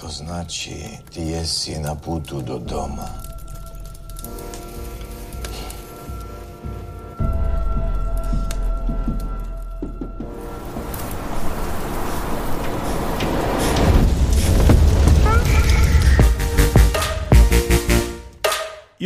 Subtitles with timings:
[0.00, 0.70] To znaczy,
[1.10, 3.27] ty jesi na putu do doma.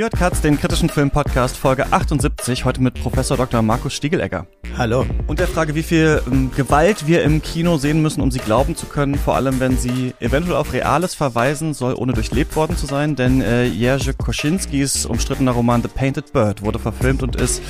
[0.02, 3.62] Hört Katz, den kritischen Film-Podcast Folge 78, heute mit Professor Dr.
[3.62, 4.48] Markus Stiegelegger.
[4.76, 5.06] Hallo.
[5.28, 8.74] Und der Frage, wie viel ähm, Gewalt wir im Kino sehen müssen, um sie glauben
[8.74, 12.86] zu können, vor allem wenn sie eventuell auf Reales verweisen soll, ohne durchlebt worden zu
[12.86, 17.62] sein, denn äh, Jerzy Kosinskis umstrittener Roman The Painted Bird wurde verfilmt und ist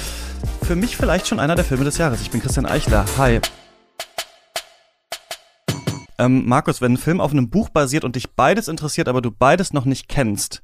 [0.62, 2.23] für mich vielleicht schon einer der Filme des Jahres.
[2.23, 3.05] Ich bin Christian Eichler.
[3.19, 3.41] Hi.
[6.19, 9.30] Ähm, Markus, wenn ein Film auf einem Buch basiert und dich beides interessiert, aber du
[9.30, 10.62] beides noch nicht kennst,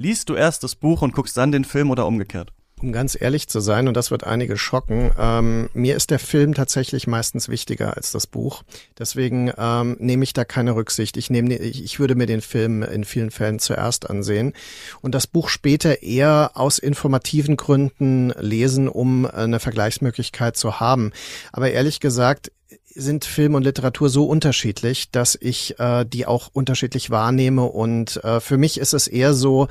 [0.00, 2.52] Liest du erst das Buch und guckst dann den Film oder umgekehrt?
[2.80, 6.54] Um ganz ehrlich zu sein, und das wird einige schocken, ähm, mir ist der Film
[6.54, 8.62] tatsächlich meistens wichtiger als das Buch.
[8.96, 11.16] Deswegen ähm, nehme ich da keine Rücksicht.
[11.16, 14.52] Ich, nehme, ich, ich würde mir den Film in vielen Fällen zuerst ansehen
[15.00, 21.10] und das Buch später eher aus informativen Gründen lesen, um eine Vergleichsmöglichkeit zu haben.
[21.50, 22.52] Aber ehrlich gesagt,
[22.98, 27.64] sind Film und Literatur so unterschiedlich, dass ich äh, die auch unterschiedlich wahrnehme.
[27.64, 29.68] Und äh, für mich ist es eher so,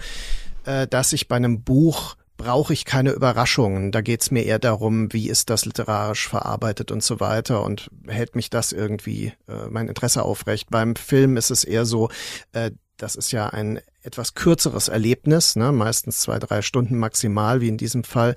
[0.66, 3.92] äh, dass ich bei einem Buch brauche ich keine Überraschungen.
[3.92, 7.90] Da geht es mir eher darum, wie ist das literarisch verarbeitet und so weiter und
[8.08, 10.70] hält mich das irgendwie äh, mein Interesse aufrecht.
[10.70, 12.10] Beim Film ist es eher so,
[12.54, 15.72] äh, das ist ja ein etwas kürzeres Erlebnis, ne?
[15.72, 18.36] meistens zwei, drei Stunden maximal, wie in diesem Fall.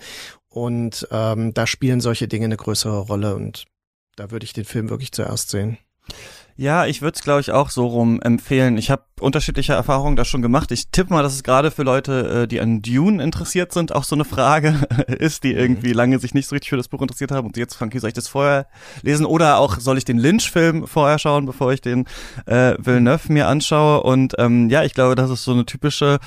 [0.48, 3.66] Und ähm, da spielen solche Dinge eine größere Rolle und
[4.16, 5.78] da würde ich den Film wirklich zuerst sehen.
[6.56, 8.76] Ja, ich würde es, glaube ich, auch so rum empfehlen.
[8.76, 10.70] Ich habe unterschiedliche Erfahrungen da schon gemacht.
[10.72, 14.04] Ich tippe mal, dass es gerade für Leute, äh, die an Dune interessiert sind, auch
[14.04, 14.74] so eine Frage
[15.06, 15.94] ist, die irgendwie mhm.
[15.94, 18.14] lange sich nicht so richtig für das Buch interessiert haben und jetzt fragen, soll ich
[18.14, 18.66] das vorher
[19.00, 22.06] lesen oder auch soll ich den Lynch-Film vorher schauen, bevor ich den
[22.44, 24.02] äh, Villeneuve mir anschaue?
[24.02, 26.18] Und ähm, ja, ich glaube, das ist so eine typische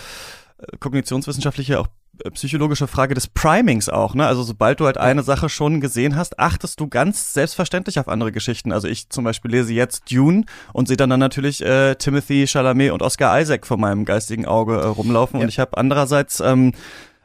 [0.57, 1.89] äh, kognitionswissenschaftliche auch
[2.33, 4.27] psychologische Frage des Primings auch, ne?
[4.27, 8.31] Also sobald du halt eine Sache schon gesehen hast, achtest du ganz selbstverständlich auf andere
[8.31, 8.71] Geschichten.
[8.71, 12.91] Also ich zum Beispiel lese jetzt Dune und sehe dann, dann natürlich äh, Timothy Chalamet
[12.91, 15.39] und Oscar Isaac vor meinem geistigen Auge äh, rumlaufen.
[15.39, 15.43] Ja.
[15.43, 16.73] Und ich habe andererseits ähm,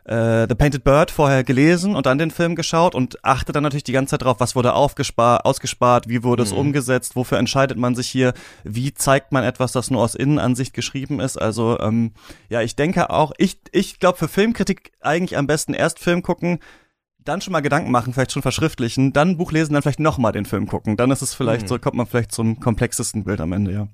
[0.08, 3.84] äh, The Painted Bird vorher gelesen und dann den Film geschaut und achte dann natürlich
[3.84, 6.58] die ganze Zeit drauf, was wurde aufgespart, ausgespart, wie wurde es mhm.
[6.58, 8.32] umgesetzt, wofür entscheidet man sich hier,
[8.64, 11.36] wie zeigt man etwas, das nur aus Innenansicht geschrieben ist.
[11.36, 12.12] Also ähm,
[12.48, 16.58] ja, ich denke auch, ich, ich glaube für Filmkritik eigentlich am besten erst Film gucken,
[17.18, 20.46] dann schon mal Gedanken machen, vielleicht schon verschriftlichen, dann Buch lesen, dann vielleicht nochmal den
[20.46, 20.96] Film gucken.
[20.96, 21.68] Dann ist es vielleicht mhm.
[21.68, 23.88] so, kommt man vielleicht zum komplexesten Bild am Ende, ja.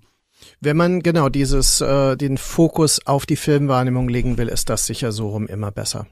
[0.61, 5.13] Wenn man genau dieses, äh, den Fokus auf die Filmwahrnehmung legen will, ist das sicher
[5.13, 6.07] so rum immer besser.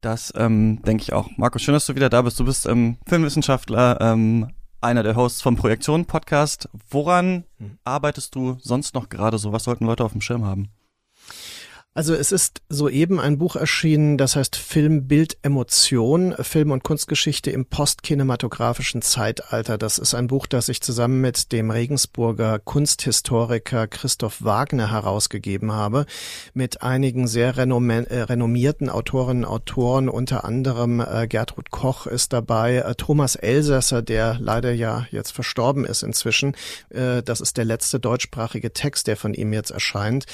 [0.00, 1.28] Das ähm, denke ich auch.
[1.36, 2.38] Markus, schön, dass du wieder da bist.
[2.38, 4.50] Du bist ähm, Filmwissenschaftler, ähm,
[4.80, 6.68] einer der Hosts vom Projektion Podcast.
[6.90, 7.78] Woran hm.
[7.84, 9.52] arbeitest du sonst noch gerade so?
[9.52, 10.68] Was sollten Leute auf dem Schirm haben?
[11.96, 17.50] Also es ist soeben ein Buch erschienen, das heißt Film, Bild, Emotion, Film- und Kunstgeschichte
[17.50, 19.78] im postkinematografischen Zeitalter.
[19.78, 26.04] Das ist ein Buch, das ich zusammen mit dem Regensburger Kunsthistoriker Christoph Wagner herausgegeben habe,
[26.52, 32.76] mit einigen sehr äh, renommierten Autorinnen und Autoren, unter anderem äh, Gertrud Koch ist dabei,
[32.76, 36.54] äh, Thomas Elsässer, der leider ja jetzt verstorben ist inzwischen.
[36.90, 40.26] Das ist der letzte deutschsprachige Text, der von ihm jetzt erscheint.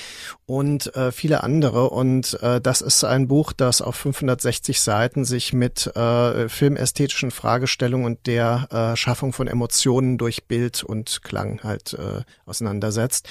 [0.47, 1.91] Und viele andere andere.
[1.91, 8.07] Und äh, das ist ein Buch, das auf 560 Seiten sich mit äh, filmästhetischen Fragestellungen
[8.07, 13.29] und der äh, Schaffung von Emotionen durch Bild und Klang halt äh, auseinandersetzt.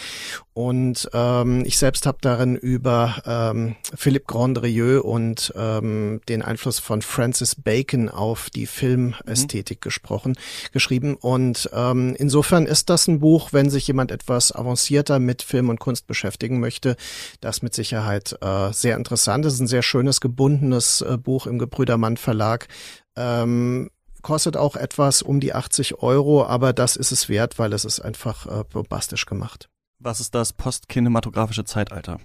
[0.54, 7.02] Und ähm, ich selbst habe darin über ähm, Philippe Grandrieux und ähm, den Einfluss von
[7.02, 9.82] Francis Bacon auf die Filmästhetik mhm.
[9.84, 10.36] gesprochen,
[10.74, 11.16] geschrieben.
[11.16, 15.80] Und ähm, insofern ist das ein Buch, wenn sich jemand etwas avancierter mit Film und
[15.80, 16.98] Kunst beschäftigen möchte,
[17.40, 19.46] das mit Sicherheit Sicherheit äh, sehr interessant.
[19.46, 22.68] Es ist ein sehr schönes, gebundenes äh, Buch im Gebrüdermann Verlag.
[23.16, 23.90] Ähm,
[24.22, 28.00] kostet auch etwas um die 80 Euro, aber das ist es wert, weil es ist
[28.00, 29.70] einfach äh, bombastisch gemacht.
[30.00, 32.20] Was ist das postkinematografische Zeitalter?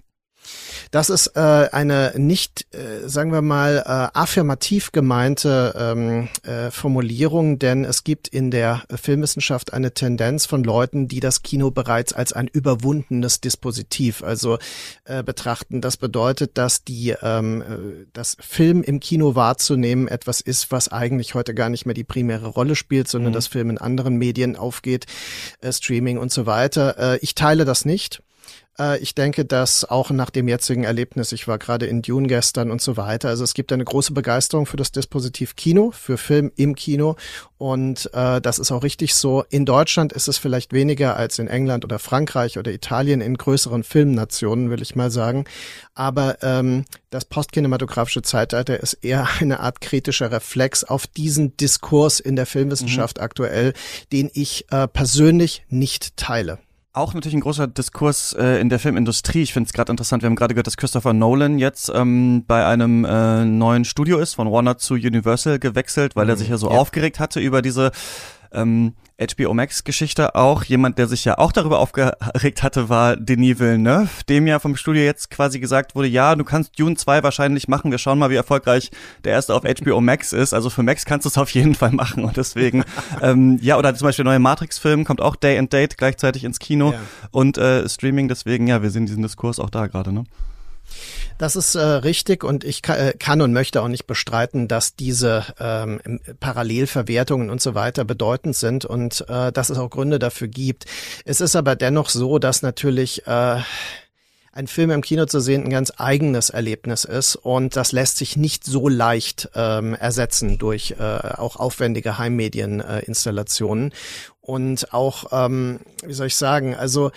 [0.90, 7.58] Das ist äh, eine nicht, äh, sagen wir mal, äh, affirmativ gemeinte ähm, äh, Formulierung,
[7.58, 12.32] denn es gibt in der Filmwissenschaft eine Tendenz von Leuten, die das Kino bereits als
[12.32, 14.58] ein überwundenes Dispositiv also
[15.04, 15.81] äh, betrachten.
[15.81, 21.34] Das bedeutet, dass die ähm, äh, das Film im Kino wahrzunehmen etwas ist, was eigentlich
[21.34, 23.34] heute gar nicht mehr die primäre Rolle spielt, sondern mhm.
[23.34, 25.06] das Film in anderen Medien aufgeht,
[25.60, 27.14] äh, Streaming und so weiter.
[27.14, 28.22] Äh, ich teile das nicht.
[28.78, 32.70] Äh, ich denke, dass auch nach dem jetzigen Erlebnis, ich war gerade in Dune gestern
[32.70, 36.52] und so weiter, also es gibt eine große Begeisterung für das Dispositiv Kino, für Film
[36.56, 37.16] im Kino
[37.58, 39.44] und äh, das ist auch richtig so.
[39.48, 43.82] In Deutschland ist es vielleicht weniger als in England oder Frankreich oder Italien in größeren
[43.82, 45.44] Filmnationen, will ich mal sagen.
[45.94, 52.37] Aber ähm, das postkinematografische Zeitalter ist eher eine Art kritischer Reflex auf diesen Diskurs in
[52.37, 53.25] der Filmwissenschaft mhm.
[53.25, 53.72] aktuell,
[54.12, 56.58] den ich äh, persönlich nicht teile
[56.96, 59.43] auch natürlich ein großer Diskurs äh, in der Filmindustrie.
[59.43, 60.22] Ich finde es gerade interessant.
[60.22, 64.34] Wir haben gerade gehört, dass Christopher Nolan jetzt ähm, bei einem äh, neuen Studio ist,
[64.34, 66.31] von Warner zu Universal gewechselt, weil mhm.
[66.31, 66.78] er sich ja so ja.
[66.78, 67.93] aufgeregt hatte über diese
[68.52, 70.64] ähm, HBO Max Geschichte auch.
[70.64, 75.02] Jemand, der sich ja auch darüber aufgeregt hatte, war Denis Villeneuve, dem ja vom Studio
[75.02, 77.90] jetzt quasi gesagt wurde, ja, du kannst Dune 2 wahrscheinlich machen.
[77.90, 78.90] Wir schauen mal, wie erfolgreich
[79.25, 80.52] der erste auf HBO Max ist.
[80.52, 82.25] Also für Max kannst du es auf jeden Fall machen.
[82.25, 82.84] Und deswegen,
[83.22, 86.58] ähm, ja, oder zum Beispiel der neue Matrix-Film kommt auch Day and Date gleichzeitig ins
[86.58, 86.99] Kino ja.
[87.31, 88.28] und äh, Streaming.
[88.28, 90.25] Deswegen, ja, wir sehen diesen Diskurs auch da gerade, ne?
[91.38, 94.96] Das ist äh, richtig und ich kann, äh, kann, und möchte auch nicht bestreiten, dass
[94.96, 96.00] diese ähm,
[96.40, 100.87] Parallelverwertungen und so weiter bedeutend sind und äh, dass es auch Gründe dafür gibt.
[101.25, 103.60] Es ist aber dennoch so, dass natürlich äh,
[104.56, 108.38] ein Film im Kino zu sehen ein ganz eigenes Erlebnis ist und das lässt sich
[108.38, 113.94] nicht so leicht ähm, ersetzen durch äh, auch aufwendige Heimmedieninstallationen äh,
[114.40, 117.10] und auch, ähm, wie soll ich sagen, also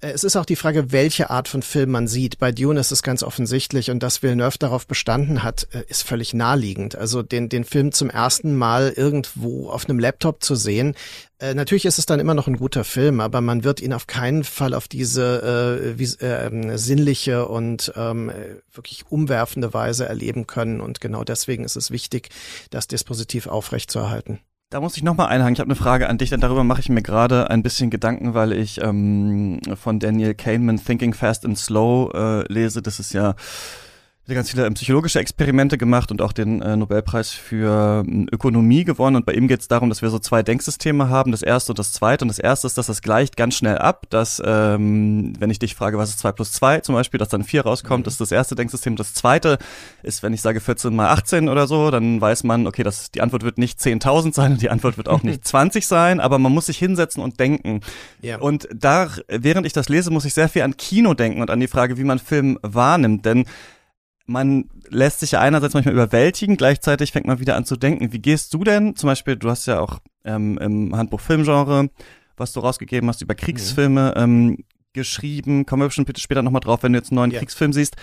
[0.00, 2.38] es ist auch die Frage, welche Art von Film man sieht.
[2.38, 6.32] Bei Dune ist es ganz offensichtlich und dass Villeneuve darauf bestanden hat, äh, ist völlig
[6.32, 6.96] naheliegend.
[6.96, 10.94] Also den, den Film zum ersten Mal irgendwo auf einem Laptop zu sehen,
[11.38, 14.06] äh, natürlich ist es dann immer noch ein guter Film, aber man wird ihn auf
[14.06, 18.32] keinen Fall auf diese äh, wie, äh, sinnliche und ähm,
[18.72, 20.80] wirklich umwerfende Weise erleben können.
[20.80, 22.30] Und genau deswegen ist es wichtig,
[22.70, 24.40] das Dispositiv aufrechtzuerhalten.
[24.70, 25.54] Da muss ich nochmal einhaken.
[25.54, 28.34] Ich habe eine Frage an dich, denn darüber mache ich mir gerade ein bisschen Gedanken,
[28.34, 32.80] weil ich ähm, von Daniel Kahneman Thinking Fast and Slow äh, lese.
[32.80, 33.34] Das ist ja
[34.34, 39.16] ganz viele ähm, psychologische Experimente gemacht und auch den äh, Nobelpreis für äh, Ökonomie gewonnen.
[39.16, 41.78] Und bei ihm geht es darum, dass wir so zwei Denksysteme haben, das erste und
[41.78, 42.24] das zweite.
[42.24, 45.74] Und das erste ist, dass das gleicht ganz schnell ab, dass, ähm, wenn ich dich
[45.74, 48.04] frage, was ist zwei plus zwei zum Beispiel, dass dann vier rauskommt, mhm.
[48.04, 48.96] das ist das erste Denksystem.
[48.96, 49.58] Das zweite
[50.02, 53.20] ist, wenn ich sage 14 mal 18 oder so, dann weiß man, okay, das, die
[53.20, 56.52] Antwort wird nicht 10.000 sein und die Antwort wird auch nicht 20 sein, aber man
[56.52, 57.80] muss sich hinsetzen und denken.
[58.22, 58.38] Ja.
[58.38, 61.60] Und da, während ich das lese, muss ich sehr viel an Kino denken und an
[61.60, 63.44] die Frage, wie man Film wahrnimmt, denn
[64.30, 68.12] man lässt sich ja einerseits manchmal überwältigen, gleichzeitig fängt man wieder an zu denken.
[68.12, 71.90] Wie gehst du denn, zum Beispiel, du hast ja auch ähm, im Handbuch Filmgenre,
[72.36, 74.22] was du rausgegeben hast, über Kriegsfilme mhm.
[74.22, 77.38] ähm, geschrieben, kommen wir bestimmt bitte später nochmal drauf, wenn du jetzt einen neuen ja.
[77.38, 77.96] Kriegsfilm siehst.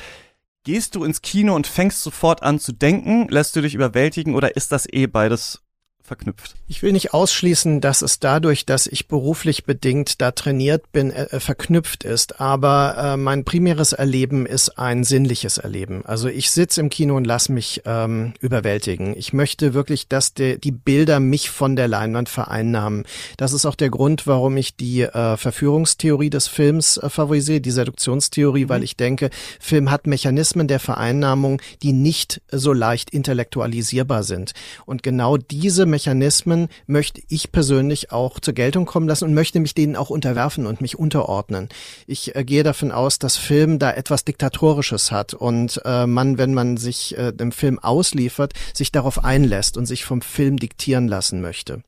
[0.63, 3.29] Gehst du ins Kino und fängst sofort an zu denken?
[3.29, 5.63] Lässt du dich überwältigen oder ist das eh beides
[6.07, 6.55] verknüpft.
[6.67, 11.23] Ich will nicht ausschließen, dass es dadurch, dass ich beruflich bedingt da trainiert bin, äh,
[11.25, 12.39] äh, verknüpft ist.
[12.39, 16.05] Aber äh, mein primäres Erleben ist ein sinnliches Erleben.
[16.05, 19.15] Also ich sitze im Kino und lass mich ähm, überwältigen.
[19.17, 23.03] Ich möchte wirklich, dass de, die Bilder mich von der Leinwand vereinnahmen.
[23.35, 27.71] Das ist auch der Grund, warum ich die äh, Verführungstheorie des Films äh, favorisiere, die
[27.71, 28.69] Seduktionstheorie, mhm.
[28.69, 34.53] weil ich denke, Film hat Mechanismen der Vereinnahmung, die nicht so leicht intellektualisierbar sind.
[34.85, 39.73] Und genau diese Mechanismen möchte ich persönlich auch zur Geltung kommen lassen und möchte mich
[39.73, 41.69] denen auch unterwerfen und mich unterordnen.
[42.05, 46.53] Ich äh, gehe davon aus, dass Film da etwas Diktatorisches hat und äh, man, wenn
[46.53, 51.41] man sich äh, dem Film ausliefert, sich darauf einlässt und sich vom Film diktieren lassen
[51.41, 51.81] möchte.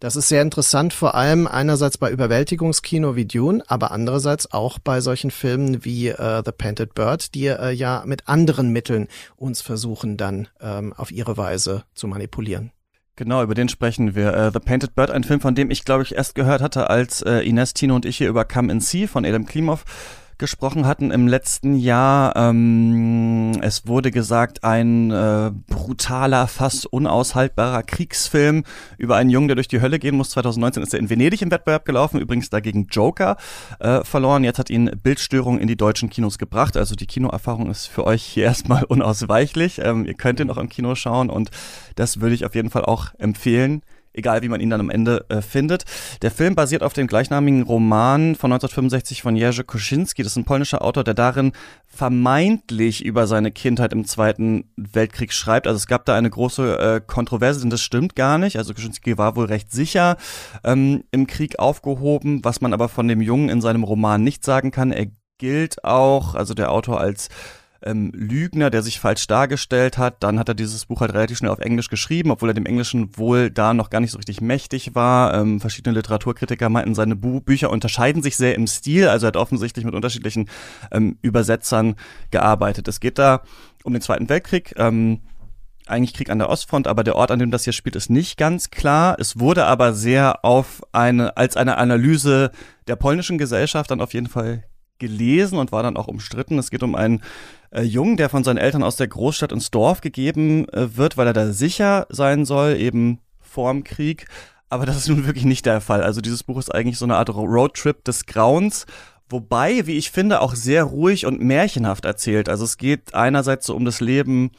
[0.00, 5.00] Das ist sehr interessant, vor allem einerseits bei Überwältigungskino wie Dune, aber andererseits auch bei
[5.00, 10.18] solchen Filmen wie äh, The Painted Bird, die äh, ja mit anderen Mitteln uns versuchen
[10.18, 12.70] dann ähm, auf ihre Weise zu manipulieren.
[13.16, 14.36] Genau, über den sprechen wir.
[14.36, 17.24] Uh, The Painted Bird, ein Film, von dem ich, glaube ich, erst gehört hatte, als
[17.24, 19.84] uh, Ines, Tino und ich hier über Come and See von Adam Klimov
[20.38, 22.34] gesprochen hatten im letzten Jahr.
[22.36, 28.64] Ähm, es wurde gesagt, ein äh, brutaler, fast unaushaltbarer Kriegsfilm
[28.98, 30.30] über einen Jungen, der durch die Hölle gehen muss.
[30.30, 33.36] 2019 ist er in Venedig im Wettbewerb gelaufen, übrigens dagegen Joker
[33.80, 34.44] äh, verloren.
[34.44, 36.76] Jetzt hat ihn Bildstörung in die deutschen Kinos gebracht.
[36.76, 39.80] Also die Kinoerfahrung ist für euch hier erstmal unausweichlich.
[39.82, 41.50] Ähm, ihr könnt ihn auch im Kino schauen und
[41.94, 43.82] das würde ich auf jeden Fall auch empfehlen
[44.16, 45.84] egal wie man ihn dann am Ende äh, findet.
[46.22, 50.22] Der Film basiert auf dem gleichnamigen Roman von 1965 von Jerzy Kosinski.
[50.22, 51.52] Das ist ein polnischer Autor, der darin
[51.86, 55.66] vermeintlich über seine Kindheit im Zweiten Weltkrieg schreibt.
[55.66, 58.58] Also es gab da eine große äh, Kontroverse, denn das stimmt gar nicht.
[58.58, 60.16] Also Kosinski war wohl recht sicher
[60.64, 64.70] ähm, im Krieg aufgehoben, was man aber von dem Jungen in seinem Roman nicht sagen
[64.70, 64.92] kann.
[64.92, 65.06] Er
[65.38, 67.28] gilt auch, also der Autor als
[67.82, 70.22] ähm, Lügner, der sich falsch dargestellt hat.
[70.22, 73.16] Dann hat er dieses Buch halt relativ schnell auf Englisch geschrieben, obwohl er dem Englischen
[73.16, 75.34] wohl da noch gar nicht so richtig mächtig war.
[75.34, 79.36] Ähm, verschiedene Literaturkritiker meinten, seine Bu Bücher unterscheiden sich sehr im Stil, also er hat
[79.36, 80.48] offensichtlich mit unterschiedlichen
[80.90, 81.96] ähm, Übersetzern
[82.30, 82.88] gearbeitet.
[82.88, 83.42] Es geht da
[83.84, 84.74] um den Zweiten Weltkrieg.
[84.76, 85.20] Ähm,
[85.86, 88.36] eigentlich Krieg an der Ostfront, aber der Ort, an dem das hier spielt, ist nicht
[88.36, 89.16] ganz klar.
[89.20, 92.50] Es wurde aber sehr auf eine, als eine Analyse
[92.88, 94.64] der polnischen Gesellschaft dann auf jeden Fall
[94.98, 96.58] gelesen und war dann auch umstritten.
[96.58, 97.22] Es geht um einen
[97.70, 101.26] äh, Jungen, der von seinen Eltern aus der Großstadt ins Dorf gegeben äh, wird, weil
[101.26, 104.26] er da sicher sein soll, eben vorm Krieg.
[104.68, 106.02] Aber das ist nun wirklich nicht der Fall.
[106.02, 108.86] Also dieses Buch ist eigentlich so eine Art Roadtrip des Grauens.
[109.28, 112.48] Wobei, wie ich finde, auch sehr ruhig und märchenhaft erzählt.
[112.48, 114.50] Also es geht einerseits so um das Leben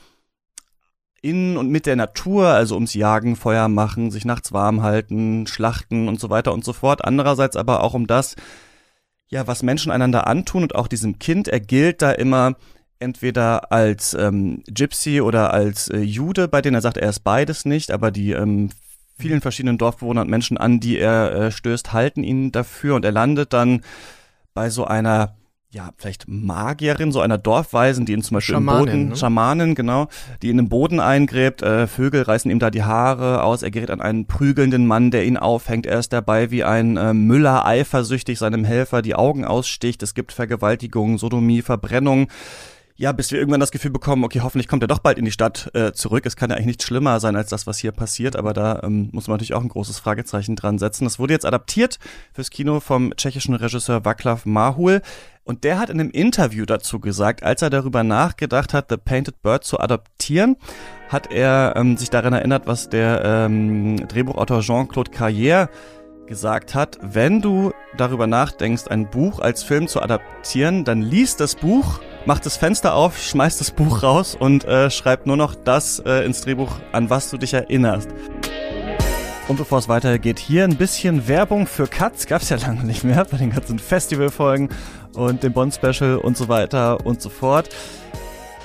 [1.22, 6.08] in und mit der Natur, also ums Jagen, Feuer machen, sich nachts warm halten, schlachten
[6.08, 7.04] und so weiter und so fort.
[7.04, 8.36] Andererseits aber auch um das,
[9.28, 11.48] ja, was Menschen einander antun und auch diesem Kind.
[11.48, 12.56] Er gilt da immer
[13.00, 17.66] entweder als ähm, Gypsy oder als äh, Jude, bei denen er sagt, er ist beides
[17.66, 18.70] nicht, aber die ähm,
[19.18, 23.12] vielen verschiedenen Dorfbewohner und Menschen an, die er äh, stößt, halten ihn dafür und er
[23.12, 23.82] landet dann
[24.54, 25.36] bei so einer
[25.70, 29.16] ja, vielleicht Magierin, so einer Dorfweisen, die ihn zum Beispiel Schamanin, im Boden, ne?
[29.18, 30.08] Schamanen, genau,
[30.42, 33.92] die in den Boden eingräbt, äh, Vögel reißen ihm da die Haare aus, er gerät
[33.92, 38.40] an einen prügelnden Mann, der ihn aufhängt, er ist dabei wie ein äh, Müller eifersüchtig
[38.40, 42.30] seinem Helfer die Augen aussticht, es gibt Vergewaltigung, Sodomie, Verbrennung,
[42.98, 45.32] ja, bis wir irgendwann das Gefühl bekommen, okay, hoffentlich kommt er doch bald in die
[45.32, 46.26] Stadt äh, zurück.
[46.26, 49.10] Es kann ja eigentlich nicht schlimmer sein als das, was hier passiert, aber da ähm,
[49.12, 51.04] muss man natürlich auch ein großes Fragezeichen dran setzen.
[51.04, 52.00] Das wurde jetzt adaptiert
[52.34, 55.02] fürs Kino vom tschechischen Regisseur Václav Mahul.
[55.44, 59.42] Und der hat in einem Interview dazu gesagt, als er darüber nachgedacht hat, The Painted
[59.44, 60.58] Bird zu adaptieren,
[61.08, 65.70] hat er ähm, sich daran erinnert, was der ähm, Drehbuchautor Jean-Claude Carrière
[66.26, 71.56] gesagt hat, wenn du darüber nachdenkst, ein Buch als Film zu adaptieren, dann liest das
[71.56, 76.00] Buch, mach das Fenster auf, schmeißt das Buch raus und äh, schreib nur noch das
[76.00, 78.10] äh, ins Drehbuch, an was du dich erinnerst.
[79.48, 82.28] Und bevor es weitergeht, hier ein bisschen Werbung für Cuts.
[82.28, 84.68] Gab's ja lange nicht mehr bei den ganzen Festivalfolgen
[85.16, 87.70] und dem Bond-Special und so weiter und so fort.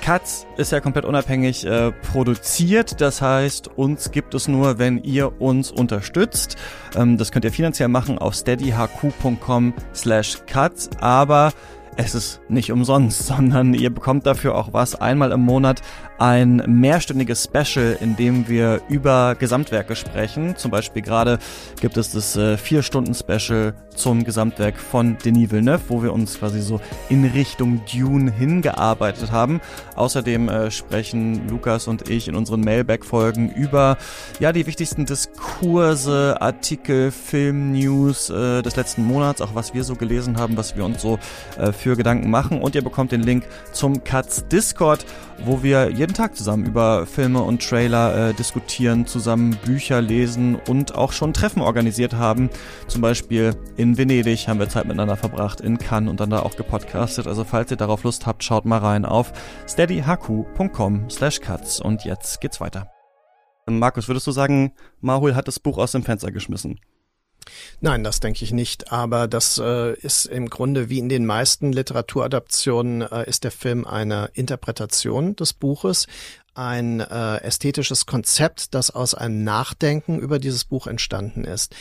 [0.03, 3.01] Katz ist ja komplett unabhängig äh, produziert.
[3.01, 6.57] Das heißt, uns gibt es nur, wenn ihr uns unterstützt.
[6.97, 10.91] Ähm, das könnt ihr finanziell machen auf steadyhq.com slash cuts.
[10.99, 11.53] Aber
[11.97, 14.95] es ist nicht umsonst, sondern ihr bekommt dafür auch was.
[14.95, 15.83] Einmal im Monat
[16.23, 20.57] ein mehrstündiges Special, in dem wir über Gesamtwerke sprechen.
[20.57, 21.41] Zum Beispiel gerade
[21.81, 26.39] gibt es das äh, vier Stunden Special zum Gesamtwerk von Denis Villeneuve, wo wir uns
[26.39, 29.61] quasi so in Richtung Dune hingearbeitet haben.
[29.97, 33.99] Außerdem äh, sprechen Lukas und ich in unseren Mailback-Folgen über
[34.39, 40.37] ja die wichtigsten Diskurse, Artikel, Film-News äh, des letzten Monats, auch was wir so gelesen
[40.39, 41.19] haben, was wir uns so
[41.59, 42.63] äh, für Gedanken machen.
[42.63, 45.05] Und ihr bekommt den Link zum Katz Discord,
[45.45, 50.95] wo wir jeden Tag zusammen über Filme und Trailer äh, diskutieren, zusammen Bücher lesen und
[50.95, 52.51] auch schon Treffen organisiert haben.
[52.89, 56.57] Zum Beispiel in Venedig haben wir Zeit miteinander verbracht, in Cannes und dann da auch
[56.57, 57.27] gepodcastet.
[57.27, 59.33] Also falls ihr darauf Lust habt, schaut mal rein auf
[59.69, 61.81] steadyhq.com slash cuts.
[61.81, 62.89] Und jetzt geht's weiter.
[63.67, 66.81] Markus, würdest du sagen, Mahul hat das Buch aus dem Fenster geschmissen?
[67.81, 68.93] Nein, das denke ich nicht.
[68.93, 73.87] Aber das äh, ist im Grunde wie in den meisten Literaturadaptionen äh, ist der Film
[73.87, 76.07] eine Interpretation des Buches,
[76.55, 81.75] ein äh, ästhetisches Konzept, das aus einem Nachdenken über dieses Buch entstanden ist.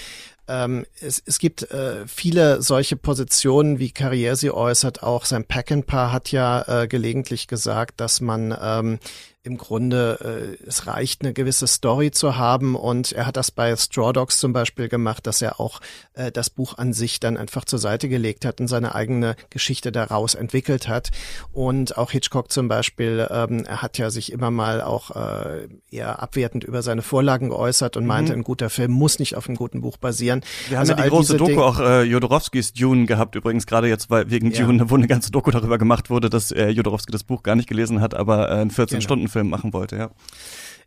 [0.48, 5.03] Ähm, es, es gibt äh, viele solche Positionen, wie Carrier sie äußert.
[5.03, 9.00] Auch sein Peckinpah hat ja äh, gelegentlich gesagt, dass man ähm,
[9.43, 12.75] im Grunde, äh, es reicht, eine gewisse Story zu haben.
[12.75, 15.79] Und er hat das bei Straw Dogs zum Beispiel gemacht, dass er auch
[16.13, 19.91] äh, das Buch an sich dann einfach zur Seite gelegt hat und seine eigene Geschichte
[19.91, 21.10] daraus entwickelt hat.
[21.51, 26.21] Und auch Hitchcock zum Beispiel, ähm, er hat ja sich immer mal auch äh, eher
[26.21, 28.10] abwertend über seine Vorlagen geäußert und mhm.
[28.10, 30.41] meinte, ein guter Film muss nicht auf einem guten Buch basieren.
[30.69, 33.88] Wir also haben ja die große Doku Ding auch äh, Jodorowskis Dune gehabt, übrigens gerade
[33.88, 34.65] jetzt, weil wegen ja.
[34.65, 37.67] Dune, wo eine ganze Doku darüber gemacht wurde, dass äh, Jodorowski das Buch gar nicht
[37.67, 39.30] gelesen hat, aber äh, 14 genau.
[39.31, 40.11] Film machen wollte, ja.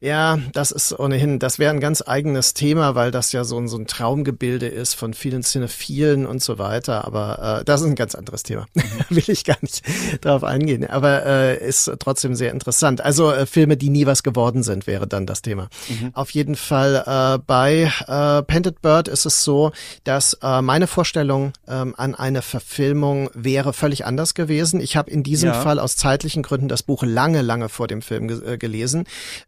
[0.05, 3.69] Ja, das ist ohnehin, das wäre ein ganz eigenes Thema, weil das ja so ein,
[3.69, 7.07] so ein Traumgebilde ist von vielen Cinephilen und so weiter.
[7.07, 8.67] Aber äh, das ist ein ganz anderes Thema.
[9.09, 9.83] Will ich gar nicht
[10.21, 10.87] drauf eingehen.
[10.87, 13.01] Aber äh, ist trotzdem sehr interessant.
[13.01, 15.71] Also äh, Filme, die nie was geworden sind, wäre dann das Thema.
[15.89, 16.11] Mhm.
[16.13, 19.73] Auf jeden Fall äh, bei äh, Painted Bird ist es so,
[20.05, 24.81] dass äh, meine Vorstellung äh, an eine Verfilmung wäre völlig anders gewesen.
[24.81, 25.63] Ich habe in diesem ja.
[25.63, 29.05] Fall aus zeitlichen Gründen das Buch lange, lange vor dem Film ge äh, gelesen.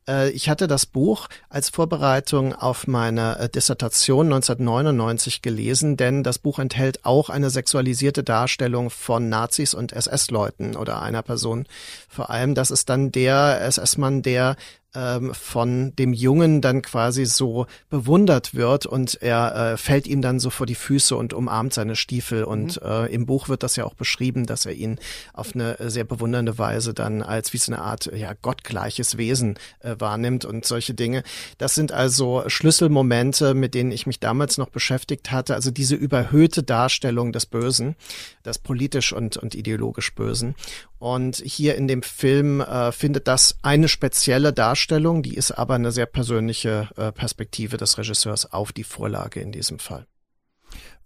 [0.08, 6.22] Äh, ich ich hatte das Buch als Vorbereitung auf meine äh, Dissertation 1999 gelesen, denn
[6.22, 11.66] das Buch enthält auch eine sexualisierte Darstellung von Nazis und SS-Leuten oder einer Person.
[12.08, 14.54] Vor allem, das ist dann der SS-Mann, der
[14.94, 20.40] ähm, von dem Jungen dann quasi so bewundert wird und er äh, fällt ihm dann
[20.40, 22.44] so vor die Füße und umarmt seine Stiefel.
[22.44, 22.88] Und mhm.
[22.88, 24.98] äh, im Buch wird das ja auch beschrieben, dass er ihn
[25.32, 29.96] auf eine sehr bewundernde Weise dann als wie so eine Art ja gottgleiches Wesen äh,
[29.98, 31.22] wahrnimmt und solche Dinge.
[31.58, 35.54] Das sind also Schlüsselmomente, mit denen ich mich damals noch beschäftigt hatte.
[35.54, 37.96] Also diese überhöhte Darstellung des Bösen,
[38.42, 40.54] das politisch und, und ideologisch Bösen.
[40.98, 44.75] Und hier in dem Film äh, findet das eine spezielle Darstellung,
[45.22, 49.78] die ist aber eine sehr persönliche äh, Perspektive des Regisseurs auf die Vorlage in diesem
[49.78, 50.06] Fall.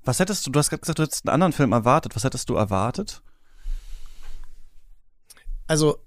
[0.05, 2.17] Was hättest du, du hast gesagt, du hättest einen anderen Film erwartet.
[2.17, 3.23] Was hättest du erwartet?
[5.67, 5.99] Also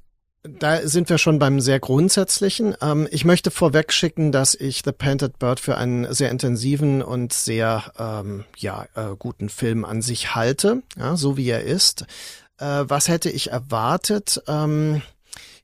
[0.43, 2.75] da sind wir schon beim sehr Grundsätzlichen.
[2.81, 7.31] Ähm, ich möchte vorweg schicken, dass ich The Painted Bird für einen sehr intensiven und
[7.31, 12.05] sehr ähm, ja, äh, guten Film an sich halte, ja, so wie er ist.
[12.57, 14.43] Äh, was hätte ich erwartet?
[14.47, 15.01] Ähm,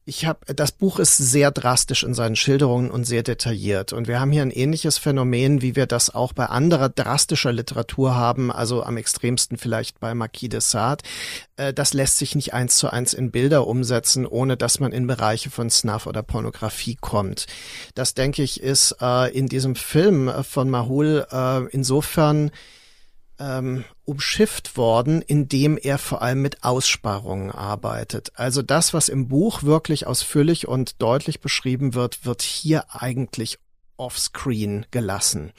[0.10, 4.20] ich habe das Buch ist sehr drastisch in seinen Schilderungen und sehr detailliert und wir
[4.20, 8.84] haben hier ein ähnliches Phänomen, wie wir das auch bei anderer drastischer Literatur haben, also
[8.84, 11.04] am extremsten vielleicht bei Marquis de Sade.
[11.58, 15.06] Äh, das lässt sich nicht eins zu eins in Bilder umsetzen, ohne dass man in
[15.06, 17.46] Bereiche von Snuff oder Pornografie kommt.
[17.94, 22.50] Das denke ich ist äh, in diesem Film von Mahul äh, insofern
[23.39, 28.31] ähm, umschifft worden, indem er vor allem mit Aussparungen arbeitet.
[28.36, 33.60] Also das, was im Buch wirklich ausführlich und deutlich beschrieben wird, wird hier eigentlich
[34.00, 35.51] offscreen gelassen.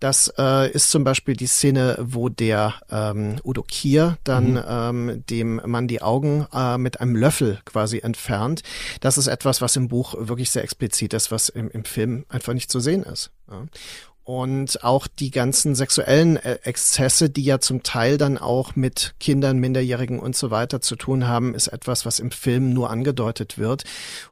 [0.00, 4.64] Das äh, ist zum Beispiel die Szene, wo der ähm, Udo Kier dann mhm.
[4.66, 8.62] ähm, dem Mann die Augen äh, mit einem Löffel quasi entfernt.
[9.00, 12.54] Das ist etwas, was im Buch wirklich sehr explizit ist, was im, im Film einfach
[12.54, 13.30] nicht zu sehen ist.
[13.50, 13.66] Ja
[14.24, 19.58] und auch die ganzen sexuellen äh, Exzesse, die ja zum Teil dann auch mit Kindern,
[19.58, 23.84] Minderjährigen und so weiter zu tun haben, ist etwas, was im Film nur angedeutet wird.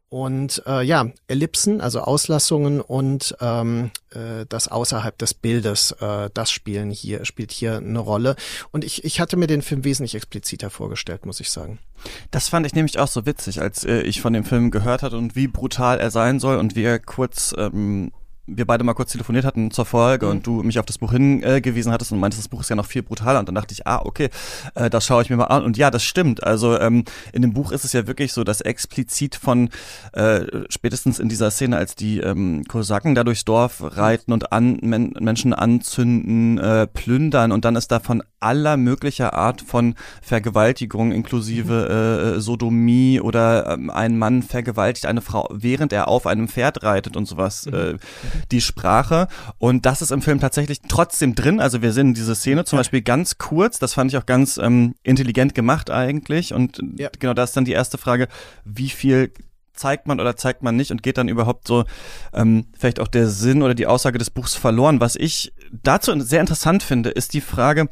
[0.09, 6.51] Und äh, ja, Ellipsen, also Auslassungen und ähm, äh, das außerhalb des Bildes, äh, das
[6.51, 8.35] spielen hier, spielt hier eine Rolle.
[8.73, 11.79] Und ich, ich hatte mir den Film wesentlich expliziter vorgestellt, muss ich sagen.
[12.33, 15.17] Das fand ich nämlich auch so witzig, als äh, ich von dem Film gehört hatte
[15.17, 18.11] und wie brutal er sein soll und wie er kurz ähm,
[18.57, 20.33] wir beide mal kurz telefoniert hatten zur Folge mhm.
[20.33, 22.87] und du mich auf das Buch hingewiesen hattest und meintest, das Buch ist ja noch
[22.87, 23.39] viel brutaler.
[23.39, 24.29] Und dann dachte ich, ah, okay,
[24.75, 25.63] äh, das schaue ich mir mal an.
[25.63, 26.43] Und ja, das stimmt.
[26.43, 29.71] Also ähm, in dem Buch ist es ja wirklich so, dass explizit von
[30.13, 34.79] äh, spätestens in dieser Szene, als die ähm, Kosaken da durchs Dorf reiten und an,
[34.83, 41.13] men Menschen anzünden, äh, plündern und dann ist da von aller möglicher Art von Vergewaltigung
[41.13, 42.39] inklusive mhm.
[42.39, 47.17] äh, Sodomie oder ähm, ein Mann vergewaltigt eine Frau, während er auf einem Pferd reitet
[47.17, 47.67] und sowas.
[47.67, 47.75] Mhm.
[47.75, 47.95] Äh,
[48.51, 49.29] die Sprache.
[49.59, 51.61] Und das ist im Film tatsächlich trotzdem drin.
[51.61, 52.79] Also wir sehen diese Szene zum.
[52.81, 53.79] Beispiel ganz kurz.
[53.79, 56.55] Das fand ich auch ganz ähm, intelligent gemacht eigentlich.
[56.55, 57.11] Und ja.
[57.19, 58.29] genau das ist dann die erste Frage,
[58.65, 59.33] wie viel
[59.75, 61.85] zeigt man oder zeigt man nicht und geht dann überhaupt so
[62.35, 65.01] ähm, vielleicht auch der Sinn oder die Aussage des Buchs verloren.
[65.01, 67.89] Was ich dazu sehr interessant finde, ist die Frage,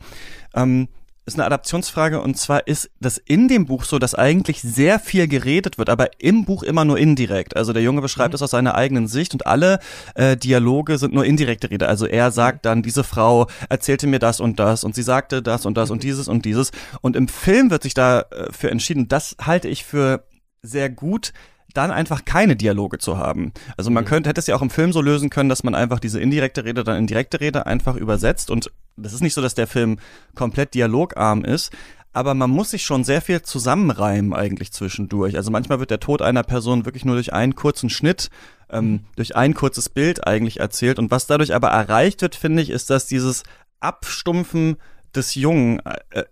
[0.54, 0.88] ähm,
[1.28, 5.28] ist eine Adaptionsfrage und zwar ist das in dem Buch so, dass eigentlich sehr viel
[5.28, 7.56] geredet wird, aber im Buch immer nur indirekt.
[7.56, 8.36] Also der Junge beschreibt mhm.
[8.36, 9.78] es aus seiner eigenen Sicht und alle
[10.14, 11.88] äh, Dialoge sind nur indirekte Rede.
[11.88, 15.66] Also er sagt dann, diese Frau erzählte mir das und das und sie sagte das
[15.66, 16.72] und das und dieses und dieses.
[17.00, 20.24] Und im Film wird sich dafür äh, entschieden, das halte ich für
[20.62, 21.32] sehr gut,
[21.78, 23.52] dann einfach keine Dialoge zu haben.
[23.76, 24.08] Also man mhm.
[24.08, 26.64] könnte, hätte es ja auch im Film so lösen können, dass man einfach diese indirekte
[26.64, 29.98] Rede dann in direkte Rede einfach übersetzt und das ist nicht so, dass der Film
[30.34, 31.72] komplett dialogarm ist,
[32.12, 35.36] aber man muss sich schon sehr viel zusammenreimen eigentlich zwischendurch.
[35.36, 38.28] Also manchmal wird der Tod einer Person wirklich nur durch einen kurzen Schnitt,
[38.70, 39.00] ähm, mhm.
[39.14, 40.98] durch ein kurzes Bild eigentlich erzählt.
[40.98, 43.44] Und was dadurch aber erreicht wird, finde ich, ist, dass dieses
[43.78, 44.78] Abstumpfen
[45.14, 46.24] des Jungen äh,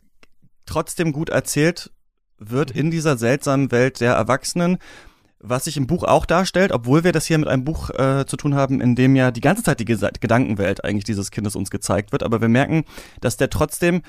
[0.64, 1.92] trotzdem gut erzählt
[2.38, 2.80] wird mhm.
[2.80, 4.78] in dieser seltsamen Welt der Erwachsenen
[5.48, 8.36] was sich im Buch auch darstellt, obwohl wir das hier mit einem Buch äh, zu
[8.36, 12.12] tun haben, in dem ja die ganze Zeit die Gedankenwelt eigentlich dieses Kindes uns gezeigt
[12.12, 12.84] wird, aber wir merken,
[13.20, 14.02] dass der trotzdem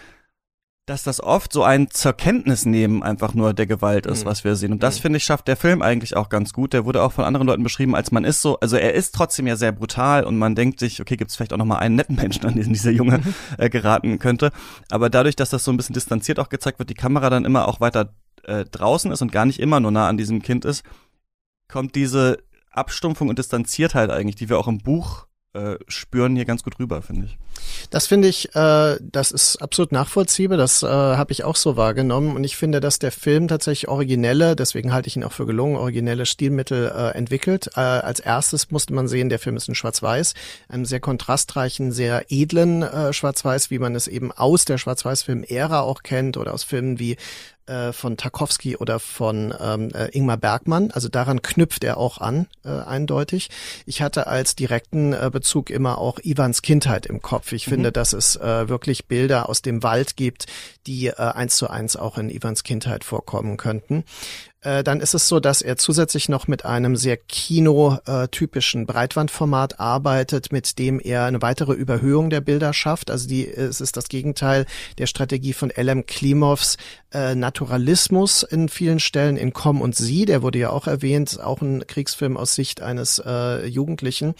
[0.87, 4.29] dass das oft so ein zur Kenntnis nehmen einfach nur der Gewalt ist, mhm.
[4.29, 4.71] was wir sehen.
[4.71, 5.01] Und das, mhm.
[5.01, 6.71] finde ich, schafft der Film eigentlich auch ganz gut.
[6.71, 9.47] Der wurde auch von anderen Leuten beschrieben, als man ist so, also er ist trotzdem
[9.47, 12.15] ja sehr brutal und man denkt sich, okay, gibt es vielleicht auch nochmal einen netten
[12.15, 13.33] Menschen, an den dieser Junge mhm.
[13.57, 14.51] äh, geraten könnte.
[14.89, 17.67] Aber dadurch, dass das so ein bisschen distanziert auch gezeigt wird, die Kamera dann immer
[17.67, 20.83] auch weiter äh, draußen ist und gar nicht immer nur nah an diesem Kind ist,
[21.67, 22.39] kommt diese
[22.71, 27.01] Abstumpfung und Distanziertheit eigentlich, die wir auch im Buch äh, spüren hier ganz gut rüber,
[27.01, 27.37] finde ich.
[27.89, 30.57] Das finde ich, äh, das ist absolut nachvollziehbar.
[30.57, 32.35] Das äh, habe ich auch so wahrgenommen.
[32.35, 35.75] Und ich finde, dass der Film tatsächlich originelle, deswegen halte ich ihn auch für gelungen,
[35.75, 37.71] originelle Stilmittel äh, entwickelt.
[37.75, 40.33] Äh, als erstes musste man sehen, der Film ist in Schwarz-Weiß,
[40.67, 46.03] einem sehr kontrastreichen, sehr edlen äh, Schwarz-Weiß, wie man es eben aus der Schwarz-Weiß-Film-Ära auch
[46.03, 47.17] kennt oder aus Filmen wie
[47.67, 50.91] äh, von Tarkovsky oder von ähm, äh, Ingmar Bergmann.
[50.91, 53.49] Also daran knüpft er auch an, äh, eindeutig.
[53.85, 57.51] Ich hatte als direkten äh, Bezug immer auch Ivans Kindheit im Kopf.
[57.51, 57.71] Ich mhm.
[57.71, 60.47] finde, dass es äh, wirklich Bilder aus dem Wald gibt,
[60.87, 64.03] die äh, eins zu eins auch in Ivans Kindheit vorkommen könnten.
[64.61, 70.51] Äh, dann ist es so, dass er zusätzlich noch mit einem sehr kinotypischen Breitwandformat arbeitet,
[70.51, 73.11] mit dem er eine weitere Überhöhung der Bilder schafft.
[73.11, 74.65] Also die, es ist das Gegenteil
[74.97, 76.05] der Strategie von L.M.
[76.05, 76.77] Klimovs
[77.13, 80.25] äh, Naturalismus in vielen Stellen in Komm und Sie.
[80.25, 84.33] Der wurde ja auch erwähnt, auch ein Kriegsfilm aus Sicht eines äh, Jugendlichen.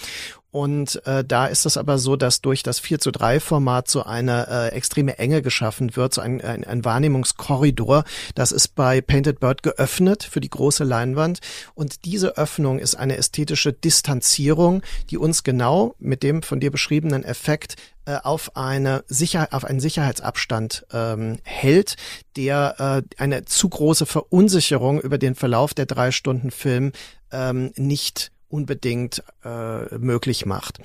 [0.51, 4.03] Und äh, da ist es aber so, dass durch das 4 zu 3 Format so
[4.03, 8.05] eine äh, extreme Enge geschaffen wird, so ein, ein, ein Wahrnehmungskorridor.
[8.33, 11.39] Das ist bei Painted Bird geöffnet für die große Leinwand.
[11.75, 17.25] Und diese Öffnung ist eine ästhetische Distanzierung, die uns genau mit dem von dir beschriebenen
[17.25, 21.97] Effekt äh, auf eine Sicher auf einen Sicherheitsabstand ähm, hält,
[22.37, 26.93] der äh, eine zu große Verunsicherung über den Verlauf der drei Stunden Film
[27.31, 30.79] ähm, nicht unbedingt äh, möglich macht.